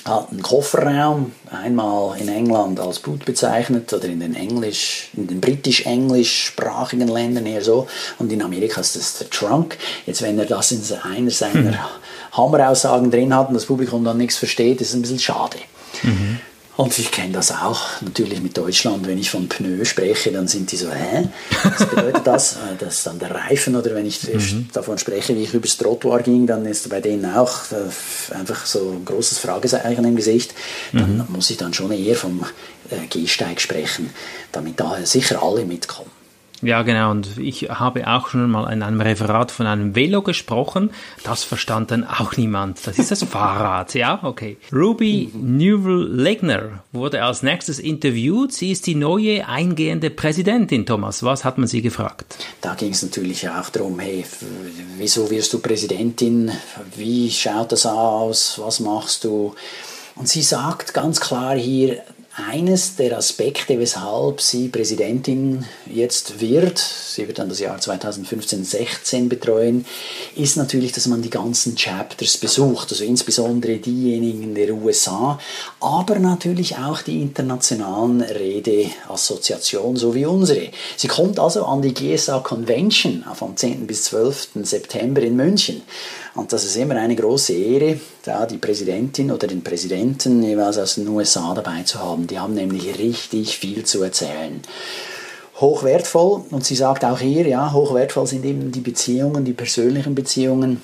hat 0.06 0.32
einen 0.32 0.42
Kofferraum, 0.42 1.32
einmal 1.50 2.20
in 2.20 2.28
England 2.28 2.80
als 2.80 3.00
Boot 3.00 3.26
bezeichnet 3.26 3.92
oder 3.94 4.06
in 4.06 4.20
den 4.20 4.36
Englisch, 4.36 5.10
in 5.16 5.28
den 5.28 5.42
britisch-englischsprachigen 5.42 7.08
Ländern 7.08 7.46
eher 7.46 7.62
so 7.62 7.88
und 8.18 8.32
in 8.32 8.42
Amerika 8.42 8.82
ist 8.82 8.96
das 8.96 9.18
der 9.20 9.30
Trunk. 9.30 9.78
Jetzt 10.06 10.22
wenn 10.22 10.40
er 10.40 10.46
das 10.46 10.72
in 10.72 10.82
einer 11.04 11.32
seiner 11.32 11.90
Hammeraussagen 12.32 13.12
drin 13.12 13.36
hat 13.36 13.50
und 13.50 13.54
das 13.54 13.66
Publikum 13.66 14.04
dann 14.04 14.18
nichts 14.18 14.38
versteht, 14.38 14.82
ist 14.82 14.90
es 14.90 14.96
ein 14.96 15.02
bisschen 15.02 15.20
schade. 15.20 15.58
Mhm. 16.04 16.40
Und 16.78 16.98
ich 16.98 17.12
kenne 17.12 17.34
das 17.34 17.52
auch 17.52 18.02
natürlich 18.02 18.42
mit 18.42 18.58
Deutschland. 18.58 19.06
Wenn 19.06 19.18
ich 19.18 19.30
von 19.30 19.50
Pneu 19.50 19.84
spreche, 19.84 20.32
dann 20.32 20.48
sind 20.48 20.72
die 20.72 20.78
so, 20.78 20.90
hä? 20.90 21.28
Was 21.64 21.90
bedeutet 21.90 22.28
das? 22.28 22.58
Äh, 22.62 22.76
das 22.78 22.96
ist 22.96 23.08
dann 23.08 23.18
der 23.18 23.32
Reifen. 23.32 23.76
Oder 23.76 23.96
wenn 23.96 24.06
ich 24.06 24.22
mhm. 24.32 24.70
davon 24.74 24.98
spreche, 24.98 25.36
wie 25.36 25.44
ich 25.44 25.54
übers 25.54 25.78
Trottoir 25.78 26.22
ging, 26.22 26.46
dann 26.46 26.66
ist 26.66 26.90
bei 26.90 27.02
denen 27.02 27.26
auch 27.34 27.72
äh, 27.72 28.36
einfach 28.36 28.66
so 28.66 28.92
ein 28.92 29.06
großes 29.06 29.40
Fragezeichen 29.40 30.06
im 30.06 30.16
Gesicht. 30.16 30.54
Dann 30.92 31.18
mhm. 31.18 31.26
muss 31.30 31.50
ich 31.50 31.58
dann 31.58 31.74
schon 31.74 31.92
eher 31.92 32.16
vom 32.16 32.46
äh, 32.90 33.08
Gehsteig 33.08 33.62
sprechen, 33.62 34.12
damit 34.52 34.80
da 34.80 34.98
sicher 35.06 35.42
alle 35.42 35.66
mitkommen. 35.66 36.21
Ja, 36.62 36.84
genau. 36.84 37.12
Und 37.12 37.38
ich 37.38 37.70
habe 37.70 38.08
auch 38.08 38.28
schon 38.30 38.50
mal 38.50 38.72
in 38.72 38.84
einem 38.84 39.02
Referat 39.02 39.52
von 39.52 39.66
einem 39.66 39.96
Velo 39.96 40.22
gesprochen. 40.22 40.92
Das 41.24 41.44
verstand 41.44 41.92
dann 41.92 42.04
auch 42.04 42.38
niemand. 42.38 42.86
Das 42.86 43.00
ist 43.00 43.12
das 43.12 43.24
Fahrrad. 43.32 43.94
Ja, 43.96 44.20
okay. 44.24 44.58
Ruby 44.72 45.32
Newell-Legner 45.34 46.84
wurde 46.92 47.24
als 47.24 47.44
nächstes 47.44 47.80
interviewt. 47.80 48.54
Sie 48.54 48.72
ist 48.72 48.86
die 48.88 48.96
neue 48.96 49.48
eingehende 49.48 50.10
Präsidentin, 50.10 50.86
Thomas. 50.86 51.24
Was 51.24 51.44
hat 51.44 51.58
man 51.58 51.68
sie 51.68 51.82
gefragt? 51.82 52.38
Da 52.62 52.76
ging 52.76 52.92
es 52.92 53.02
natürlich 53.02 53.50
auch 53.50 53.70
darum, 53.70 54.00
hey, 54.00 54.26
wieso 54.98 55.30
wirst 55.32 55.54
du 55.54 55.60
Präsidentin? 55.60 56.52
Wie 56.96 57.32
schaut 57.32 57.72
das 57.72 57.86
aus? 57.86 58.60
Was 58.64 58.80
machst 58.80 59.24
du? 59.24 59.56
Und 60.16 60.28
sie 60.28 60.42
sagt 60.42 60.94
ganz 60.94 61.20
klar 61.20 61.56
hier, 61.56 62.04
eines 62.34 62.96
der 62.96 63.18
Aspekte, 63.18 63.78
weshalb 63.78 64.40
sie 64.40 64.70
Präsidentin 64.70 65.66
jetzt 65.86 66.40
wird, 66.40 66.78
sie 66.78 67.28
wird 67.28 67.40
dann 67.40 67.50
das 67.50 67.60
Jahr 67.60 67.78
2015-16 67.78 69.28
betreuen, 69.28 69.86
ist 70.36 70.56
natürlich, 70.56 70.94
dass 70.94 71.08
man 71.08 71.22
die 71.22 71.30
ganzen 71.30 71.76
Chapters 71.76 72.38
besucht, 72.38 72.92
also 72.92 73.04
insbesondere 73.04 73.78
diejenigen 73.78 74.56
der 74.56 74.74
USA, 74.74 75.40
aber 75.82 76.20
natürlich 76.20 76.78
auch 76.78 77.02
die 77.02 77.22
internationalen 77.22 78.22
Redeassoziationen, 78.22 79.98
so 79.98 80.16
wie 80.16 80.26
unsere. 80.26 80.70
Sie 80.96 81.10
kommt 81.10 81.38
also 81.38 81.66
an 81.66 81.82
die 81.82 81.94
GSA 81.94 82.40
Convention 82.40 83.26
vom 83.34 83.58
10. 83.58 83.88
bis 83.88 84.06
12. 84.06 84.50
September 84.64 85.22
in 85.22 85.36
München. 85.36 85.82
Und 86.34 86.54
das 86.54 86.64
ist 86.64 86.78
immer 86.78 86.96
eine 86.96 87.16
große 87.16 87.54
Ehre, 87.54 88.00
da 88.24 88.46
die 88.46 88.58
Präsidentin 88.58 89.32
oder 89.32 89.48
den 89.48 89.64
Präsidenten 89.64 90.42
jeweils 90.42 90.78
aus 90.78 90.96
den 90.96 91.08
USA 91.10 91.54
dabei 91.54 91.84
zu 91.84 92.00
haben. 92.00 92.28
Die 92.28 92.40
haben 92.40 92.54
nämlich 92.54 92.98
richtig 92.98 93.58
viel 93.58 93.84
zu 93.84 94.02
erzählen. 94.02 94.62
Hochwertvoll, 95.60 96.46
und 96.50 96.66
sie 96.66 96.76
sagt 96.76 97.04
auch 97.04 97.20
hier, 97.20 97.46
ja, 97.48 97.74
hochwertvoll 97.74 98.28
sind 98.28 98.46
eben 98.46 98.72
die 98.72 98.80
Beziehungen, 98.80 99.44
die 99.44 99.54
persönlichen 99.54 100.16
Beziehungen. 100.16 100.82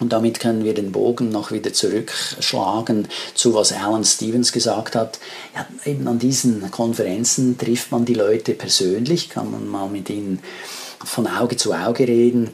Und 0.00 0.12
damit 0.12 0.38
können 0.38 0.62
wir 0.62 0.74
den 0.74 0.92
Bogen 0.92 1.28
noch 1.30 1.50
wieder 1.50 1.72
zurückschlagen 1.72 3.08
zu 3.34 3.54
was 3.54 3.72
Alan 3.72 4.04
Stevens 4.04 4.52
gesagt 4.52 4.94
hat. 4.94 5.18
Ja, 5.56 5.66
eben 5.90 6.06
an 6.06 6.20
diesen 6.20 6.70
Konferenzen 6.70 7.58
trifft 7.58 7.90
man 7.90 8.04
die 8.04 8.14
Leute 8.14 8.54
persönlich, 8.54 9.28
kann 9.28 9.50
man 9.50 9.66
mal 9.66 9.88
mit 9.88 10.08
ihnen 10.08 10.38
von 11.04 11.26
Auge 11.26 11.56
zu 11.56 11.72
Auge 11.72 12.06
reden 12.06 12.50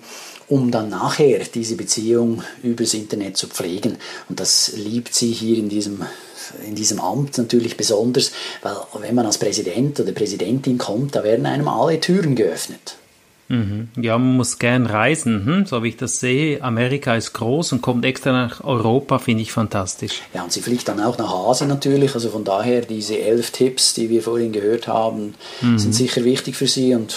um 0.49 0.71
dann 0.71 0.89
nachher 0.89 1.41
diese 1.53 1.77
Beziehung 1.77 2.43
übers 2.63 2.95
Internet 2.95 3.37
zu 3.37 3.49
pflegen. 3.49 3.97
Und 4.29 4.41
das 4.41 4.73
liebt 4.77 5.15
sie 5.15 5.33
hier 5.33 5.59
in 5.59 5.69
diesem, 5.69 6.03
in 6.67 6.75
diesem 6.75 7.01
Amt 7.01 7.39
natürlich 7.39 7.77
besonders, 7.77 8.33
weil 8.63 8.77
wenn 9.01 9.15
man 9.15 9.27
als 9.27 9.39
Präsident 9.39 10.01
oder 10.01 10.13
Präsidentin 10.13 10.79
kommt, 10.79 11.15
da 11.15 11.25
werden 11.25 11.47
einem 11.47 11.69
alle 11.69 12.01
Türen 12.01 12.35
geöffnet. 12.35 12.97
Mhm. 13.49 13.89
Ja, 13.97 14.17
man 14.17 14.37
muss 14.37 14.59
gern 14.59 14.87
reisen, 14.87 15.45
hm? 15.45 15.67
so 15.67 15.83
wie 15.83 15.89
ich 15.89 15.97
das 15.97 16.15
sehe. 16.15 16.63
Amerika 16.63 17.15
ist 17.15 17.35
groß 17.35 17.73
und 17.73 17.83
kommt 17.83 18.05
extra 18.05 18.33
nach 18.33 18.65
Europa, 18.65 19.19
finde 19.19 19.43
ich 19.43 19.53
fantastisch. 19.53 20.23
Ja, 20.33 20.45
und 20.45 20.53
sie 20.53 20.63
fliegt 20.63 20.89
dann 20.89 21.01
auch 21.01 21.19
nach 21.19 21.33
Asien 21.33 21.69
natürlich. 21.69 22.15
Also 22.15 22.31
von 22.31 22.45
daher, 22.45 22.81
diese 22.83 23.19
elf 23.19 23.51
Tipps, 23.51 23.93
die 23.95 24.09
wir 24.09 24.23
vorhin 24.23 24.53
gehört 24.53 24.89
haben, 24.89 25.35
mhm. 25.61 25.79
sind 25.79 25.95
sicher 25.95 26.25
wichtig 26.25 26.57
für 26.57 26.67
sie. 26.67 26.95
Und 26.95 27.15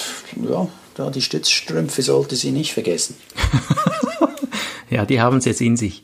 ja, 0.49 0.67
da 0.97 1.11
die 1.11 1.21
Stützstrümpfe 1.21 2.01
sollte 2.01 2.35
sie 2.35 2.51
nicht 2.51 2.73
vergessen. 2.73 3.15
ja, 4.89 5.05
die 5.05 5.21
haben 5.21 5.37
es 5.37 5.45
jetzt 5.45 5.61
in 5.61 5.77
sich. 5.77 6.03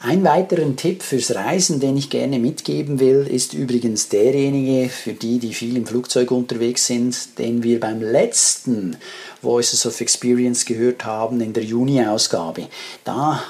Ein 0.00 0.22
weiterer 0.22 0.76
Tipp 0.76 1.02
fürs 1.02 1.34
Reisen, 1.34 1.80
den 1.80 1.96
ich 1.96 2.08
gerne 2.08 2.38
mitgeben 2.38 3.00
will, 3.00 3.26
ist 3.28 3.52
übrigens 3.52 4.08
derjenige 4.08 4.88
für 4.88 5.12
die, 5.12 5.40
die 5.40 5.52
viel 5.52 5.76
im 5.76 5.86
Flugzeug 5.86 6.30
unterwegs 6.30 6.86
sind, 6.86 7.36
den 7.40 7.64
wir 7.64 7.80
beim 7.80 8.00
letzten 8.00 8.96
Voices 9.42 9.84
of 9.84 10.00
Experience 10.00 10.64
gehört 10.64 11.04
haben 11.04 11.40
in 11.40 11.52
der 11.52 11.64
Juni-Ausgabe. 11.64 12.68
Da 13.02 13.42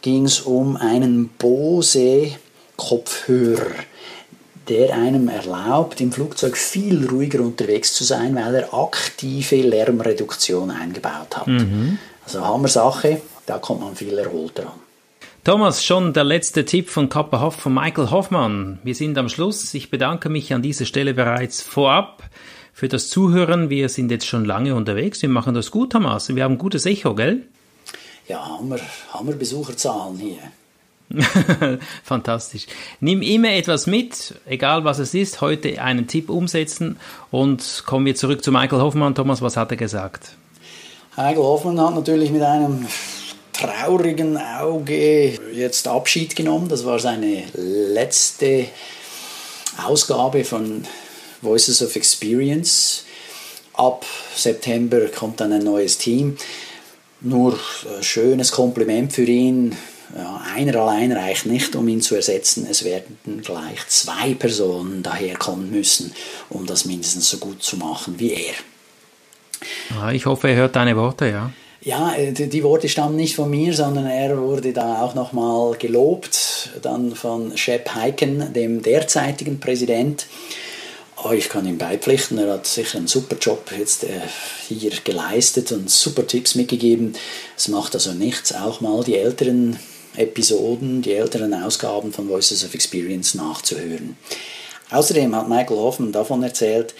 ging 0.00 0.24
es 0.24 0.40
um 0.40 0.76
einen 0.76 1.28
Bose 1.28 2.30
Kopfhörer 2.76 3.74
der 4.68 4.94
einem 4.94 5.28
erlaubt, 5.28 6.00
im 6.00 6.12
Flugzeug 6.12 6.56
viel 6.56 7.06
ruhiger 7.08 7.40
unterwegs 7.40 7.94
zu 7.94 8.04
sein, 8.04 8.34
weil 8.34 8.54
er 8.54 8.74
aktive 8.74 9.56
Lärmreduktion 9.56 10.70
eingebaut 10.70 11.36
hat. 11.36 11.46
Mhm. 11.46 11.98
Also 12.24 12.44
Hammer-Sache, 12.44 13.20
da 13.46 13.58
kommt 13.58 13.80
man 13.80 13.94
viel 13.94 14.18
erholter 14.18 14.64
an. 14.64 14.86
Thomas, 15.44 15.84
schon 15.84 16.12
der 16.12 16.24
letzte 16.24 16.64
Tipp 16.64 16.90
von 16.90 17.08
Kappa 17.08 17.40
Hoff 17.40 17.54
von 17.54 17.72
Michael 17.72 18.10
Hoffmann. 18.10 18.80
Wir 18.82 18.96
sind 18.96 19.16
am 19.16 19.28
Schluss. 19.28 19.72
Ich 19.74 19.90
bedanke 19.90 20.28
mich 20.28 20.52
an 20.52 20.60
dieser 20.60 20.86
Stelle 20.86 21.14
bereits 21.14 21.62
vorab 21.62 22.24
für 22.72 22.88
das 22.88 23.08
Zuhören. 23.08 23.70
Wir 23.70 23.88
sind 23.88 24.10
jetzt 24.10 24.26
schon 24.26 24.44
lange 24.44 24.74
unterwegs. 24.74 25.22
Wir 25.22 25.28
machen 25.28 25.54
das 25.54 25.70
gut, 25.70 25.92
Thomas. 25.92 26.34
Wir 26.34 26.42
haben 26.42 26.58
gutes 26.58 26.84
Echo, 26.84 27.14
gell? 27.14 27.42
Ja, 28.26 28.44
haben 28.44 28.68
wir, 28.70 28.80
haben 29.12 29.28
wir 29.28 29.36
Besucherzahlen 29.36 30.18
hier. 30.18 30.38
Fantastisch. 32.04 32.66
Nimm 33.00 33.22
immer 33.22 33.50
etwas 33.50 33.86
mit, 33.86 34.34
egal 34.46 34.84
was 34.84 34.98
es 34.98 35.14
ist. 35.14 35.40
Heute 35.40 35.80
einen 35.80 36.06
Tipp 36.08 36.30
umsetzen 36.30 36.98
und 37.30 37.84
kommen 37.86 38.06
wir 38.06 38.16
zurück 38.16 38.42
zu 38.42 38.50
Michael 38.50 38.80
Hoffmann. 38.80 39.14
Thomas, 39.14 39.40
was 39.40 39.56
hat 39.56 39.70
er 39.70 39.76
gesagt? 39.76 40.30
Michael 41.16 41.36
Hoffmann 41.36 41.80
hat 41.80 41.94
natürlich 41.94 42.30
mit 42.30 42.42
einem 42.42 42.86
traurigen 43.52 44.36
Auge 44.36 45.38
jetzt 45.54 45.88
Abschied 45.88 46.36
genommen. 46.36 46.68
Das 46.68 46.84
war 46.84 46.98
seine 46.98 47.44
letzte 47.54 48.66
Ausgabe 49.82 50.44
von 50.44 50.84
Voices 51.40 51.82
of 51.82 51.96
Experience. 51.96 53.04
Ab 53.74 54.04
September 54.34 55.06
kommt 55.06 55.40
dann 55.40 55.52
ein 55.52 55.62
neues 55.62 55.98
Team. 55.98 56.36
Nur 57.20 57.52
ein 57.52 58.00
äh, 58.00 58.02
schönes 58.02 58.52
Kompliment 58.52 59.12
für 59.12 59.24
ihn 59.24 59.76
ja, 60.14 60.40
einer 60.54 60.76
allein 60.76 61.12
reicht 61.12 61.46
nicht, 61.46 61.74
um 61.74 61.88
ihn 61.88 62.00
zu 62.00 62.14
ersetzen. 62.14 62.66
Es 62.70 62.84
werden 62.84 63.18
gleich 63.42 63.86
zwei 63.88 64.34
Personen 64.34 65.02
daherkommen 65.02 65.70
müssen, 65.70 66.12
um 66.50 66.66
das 66.66 66.84
mindestens 66.84 67.28
so 67.28 67.38
gut 67.38 67.62
zu 67.62 67.76
machen 67.76 68.18
wie 68.18 68.32
er. 68.32 68.54
Ja, 69.90 70.12
ich 70.12 70.26
hoffe, 70.26 70.48
er 70.48 70.56
hört 70.56 70.76
deine 70.76 70.96
Worte, 70.96 71.28
ja. 71.28 71.50
Ja, 71.82 72.14
äh, 72.14 72.32
die 72.32 72.62
Worte 72.64 72.88
stammen 72.88 73.16
nicht 73.16 73.36
von 73.36 73.48
mir, 73.48 73.72
sondern 73.72 74.06
er 74.06 74.38
wurde 74.38 74.72
da 74.72 75.02
auch 75.02 75.14
nochmal 75.14 75.76
gelobt, 75.76 76.70
dann 76.82 77.14
von 77.14 77.56
Shep 77.56 77.94
Heiken, 77.94 78.52
dem 78.52 78.82
derzeitigen 78.82 79.60
Präsident. 79.60 80.26
Oh, 81.22 81.30
ich 81.30 81.48
kann 81.48 81.66
ihm 81.66 81.78
beipflichten, 81.78 82.38
er 82.38 82.54
hat 82.54 82.66
sicher 82.66 82.98
einen 82.98 83.06
super 83.06 83.36
Job 83.40 83.70
jetzt 83.76 84.04
äh, 84.04 84.20
hier 84.68 84.90
geleistet 85.02 85.72
und 85.72 85.88
super 85.88 86.26
Tipps 86.26 86.54
mitgegeben. 86.56 87.14
Es 87.56 87.68
macht 87.68 87.94
also 87.94 88.12
nichts, 88.12 88.54
auch 88.54 88.80
mal 88.80 89.02
die 89.02 89.16
älteren 89.16 89.78
Episoden, 90.16 91.02
die 91.02 91.14
älteren 91.14 91.54
Ausgaben 91.54 92.12
von 92.12 92.28
Voices 92.28 92.64
of 92.64 92.74
Experience 92.74 93.34
nachzuhören. 93.34 94.16
Außerdem 94.90 95.34
hat 95.34 95.48
Michael 95.48 95.78
Hoffman 95.78 96.12
davon 96.12 96.42
erzählt, 96.42 96.94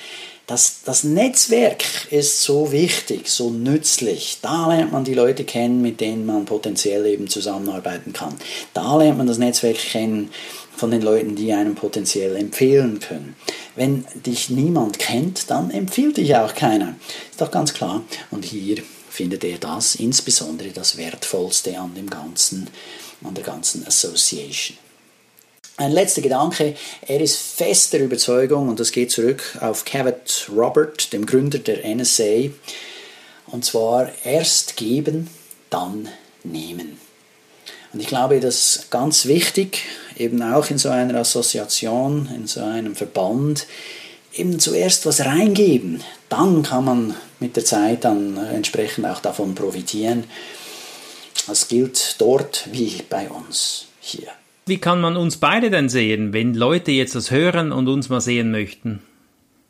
dass 0.47 0.83
das 0.85 1.03
Netzwerk 1.03 1.83
ist 2.11 2.43
so 2.43 2.71
wichtig, 2.71 3.29
so 3.29 3.51
nützlich. 3.51 4.39
Da 4.43 4.69
lernt 4.69 4.93
man 4.93 5.05
die 5.05 5.15
Leute 5.15 5.45
kennen, 5.45 5.83
mit 5.83 6.01
denen 6.01 6.25
man 6.25 6.45
potenziell 6.45 7.05
eben 7.07 7.29
zusammenarbeiten 7.29 8.13
kann. 8.13 8.37
Da 8.73 8.97
lernt 8.97 9.19
man 9.19 9.27
das 9.27 9.39
Netzwerk 9.39 9.77
kennen 9.77 10.31
von 10.77 10.93
den 10.93 11.03
Leuten, 11.03 11.35
die 11.35 11.53
einem 11.53 11.75
potenziell 11.75 12.37
empfehlen 12.37 13.01
können. 13.01 13.35
Wenn 13.75 14.05
dich 14.25 14.49
niemand 14.49 14.99
kennt, 14.99 15.51
dann 15.51 15.71
empfiehlt 15.71 16.17
dich 16.17 16.37
auch 16.37 16.55
keiner. 16.55 16.95
Ist 17.31 17.41
doch 17.41 17.51
ganz 17.51 17.75
klar. 17.75 18.05
Und 18.31 18.45
hier 18.45 18.77
findet 19.11 19.43
er 19.43 19.59
das 19.59 19.97
insbesondere 19.97 20.69
das 20.71 20.97
Wertvollste 20.97 21.79
an 21.79 21.95
dem 21.95 22.09
Ganzen 22.09 22.69
an 23.25 23.35
der 23.35 23.45
ganzen 23.45 23.87
Association. 23.87 24.79
Ein 25.79 25.93
letzter 25.93 26.23
Gedanke, 26.23 26.75
er 27.07 27.21
ist 27.21 27.37
fester 27.37 27.99
Überzeugung, 27.99 28.69
und 28.69 28.81
das 28.81 28.93
geht 28.93 29.11
zurück 29.11 29.59
auf 29.61 29.85
Cavett 29.85 30.49
Robert, 30.51 31.13
dem 31.13 31.27
Gründer 31.27 31.59
der 31.59 31.87
NSA, 31.87 32.51
und 33.49 33.65
zwar 33.65 34.11
erst 34.25 34.77
geben, 34.77 35.29
dann 35.69 36.09
nehmen. 36.45 36.99
Und 37.93 38.01
ich 38.01 38.07
glaube, 38.07 38.41
das 38.41 38.77
ist 38.77 38.91
ganz 38.91 39.27
wichtig, 39.27 39.85
eben 40.17 40.43
auch 40.43 40.71
in 40.71 40.79
so 40.79 40.89
einer 40.89 41.19
Assoziation, 41.21 42.29
in 42.35 42.47
so 42.47 42.61
einem 42.63 42.95
Verband, 42.95 43.67
eben 44.35 44.59
zuerst 44.59 45.07
was 45.07 45.25
reingeben. 45.25 46.03
Dann 46.29 46.63
kann 46.63 46.85
man 46.85 47.15
mit 47.39 47.57
der 47.57 47.65
Zeit 47.65 48.05
dann 48.05 48.37
entsprechend 48.37 49.07
auch 49.07 49.21
davon 49.21 49.55
profitieren. 49.55 50.25
Das 51.47 51.69
gilt 51.69 52.17
dort 52.19 52.69
wie 52.73 53.03
bei 53.09 53.29
uns 53.29 53.87
hier. 54.01 54.29
Wie 54.67 54.79
kann 54.79 55.01
man 55.01 55.17
uns 55.17 55.37
beide 55.37 55.71
denn 55.71 55.89
sehen, 55.89 56.33
wenn 56.33 56.55
Leute 56.55 56.91
jetzt 56.91 57.15
das 57.15 57.31
hören 57.31 57.71
und 57.71 57.87
uns 57.87 58.09
mal 58.09 58.21
sehen 58.21 58.51
möchten? 58.51 59.01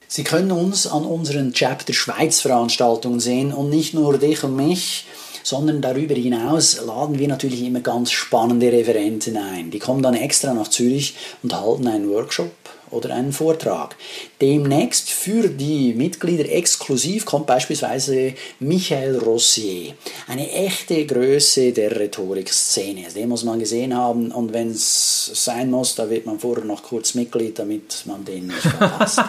Sie 0.08 0.24
können 0.24 0.52
uns 0.52 0.86
an 0.86 1.04
unseren 1.04 1.52
Chapter 1.52 1.92
Schweiz 1.92 2.40
Veranstaltungen 2.40 3.20
sehen 3.20 3.52
und 3.52 3.68
nicht 3.68 3.92
nur 3.92 4.16
dich 4.18 4.42
und 4.44 4.56
mich, 4.56 5.04
sondern 5.42 5.82
darüber 5.82 6.14
hinaus 6.14 6.80
laden 6.84 7.18
wir 7.18 7.28
natürlich 7.28 7.62
immer 7.62 7.80
ganz 7.80 8.10
spannende 8.10 8.72
Referenten 8.72 9.36
ein. 9.36 9.70
Die 9.70 9.78
kommen 9.78 10.02
dann 10.02 10.14
extra 10.14 10.54
nach 10.54 10.68
Zürich 10.68 11.14
und 11.42 11.54
halten 11.54 11.88
einen 11.88 12.08
Workshop 12.08 12.50
oder 12.90 13.14
einen 13.14 13.32
Vortrag. 13.32 13.96
Demnächst 14.40 15.10
für 15.10 15.48
die 15.48 15.94
Mitglieder 15.94 16.50
exklusiv 16.50 17.24
kommt 17.24 17.46
beispielsweise 17.46 18.34
Michael 18.60 19.18
Rossier, 19.18 19.94
eine 20.28 20.50
echte 20.50 21.06
Größe 21.06 21.72
der 21.72 21.98
Rhetorikszene. 21.98 23.04
Also 23.04 23.18
den 23.18 23.28
muss 23.28 23.44
man 23.44 23.58
gesehen 23.58 23.96
haben 23.96 24.30
und 24.30 24.52
wenn 24.52 24.70
es 24.70 25.30
sein 25.34 25.70
muss, 25.70 25.94
da 25.94 26.08
wird 26.10 26.26
man 26.26 26.38
vorher 26.38 26.64
noch 26.64 26.82
kurz 26.82 27.14
Mitglied, 27.14 27.58
damit 27.58 28.02
man 28.06 28.24
den 28.24 28.48
nicht 28.48 28.60
verpasst. 28.60 29.20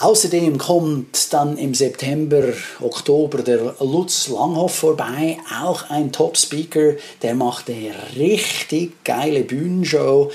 Außerdem 0.00 0.58
kommt 0.58 1.32
dann 1.32 1.56
im 1.58 1.74
September, 1.74 2.42
Oktober 2.80 3.38
der 3.42 3.76
Lutz 3.80 4.28
Langhoff 4.28 4.74
vorbei, 4.74 5.38
auch 5.62 5.90
ein 5.90 6.10
Top-Speaker, 6.10 6.94
der 7.22 7.34
macht 7.34 7.70
eine 7.70 7.94
richtig 8.16 9.04
geile 9.04 9.44
Bühnenshow. 9.44 10.30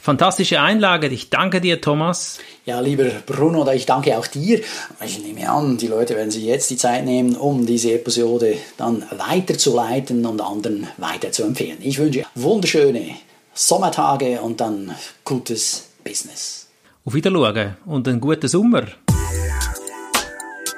Fantastische 0.03 0.61
Einlage. 0.61 1.07
Ich 1.07 1.31
danke 1.31 1.61
dir, 1.61 1.81
Thomas. 1.81 2.39
Ja, 2.67 2.81
lieber 2.81 3.05
Bruno, 3.25 3.71
ich 3.71 3.87
danke 3.87 4.19
auch 4.19 4.27
dir. 4.27 4.61
Ich 5.05 5.23
nehme 5.23 5.49
an, 5.49 5.77
die 5.77 5.87
Leute 5.87 6.17
werden 6.17 6.33
sich 6.33 6.43
jetzt 6.43 6.71
die 6.71 6.77
Zeit 6.77 7.05
nehmen, 7.05 7.37
um 7.37 7.67
diese 7.67 7.93
Episode 7.93 8.57
dann 8.77 9.05
weiterzuleiten 9.17 10.27
und 10.27 10.41
anderen 10.41 10.89
weiterzuempfehlen. 10.97 11.79
Ich 11.83 11.99
wünsche 11.99 12.25
wunderschöne 12.35 13.15
Sommertage 13.55 14.41
und 14.41 14.61
dann 14.61 14.93
gutes 15.25 15.91
Business. 16.03 16.67
Auf 17.05 17.15
Wiedersehen 17.15 17.77
und 17.87 18.09
einen 18.09 18.21
guten 18.21 18.49
Sommer. 18.49 18.87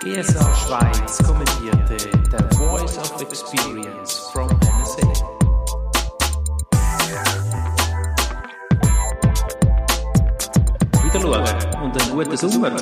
GSA 0.05 0.55
Schweiz 0.55 1.17
kommentierte 1.27 1.97
The 2.31 2.57
Voice 2.59 2.99
of 2.99 3.23
Experience 3.23 4.29
from 4.35 4.51
NSA. 4.61 5.01
Wiederschauen 11.03 11.83
und 11.83 12.03
einen 12.03 12.11
guten 12.11 12.37
Sommer. 12.37 12.77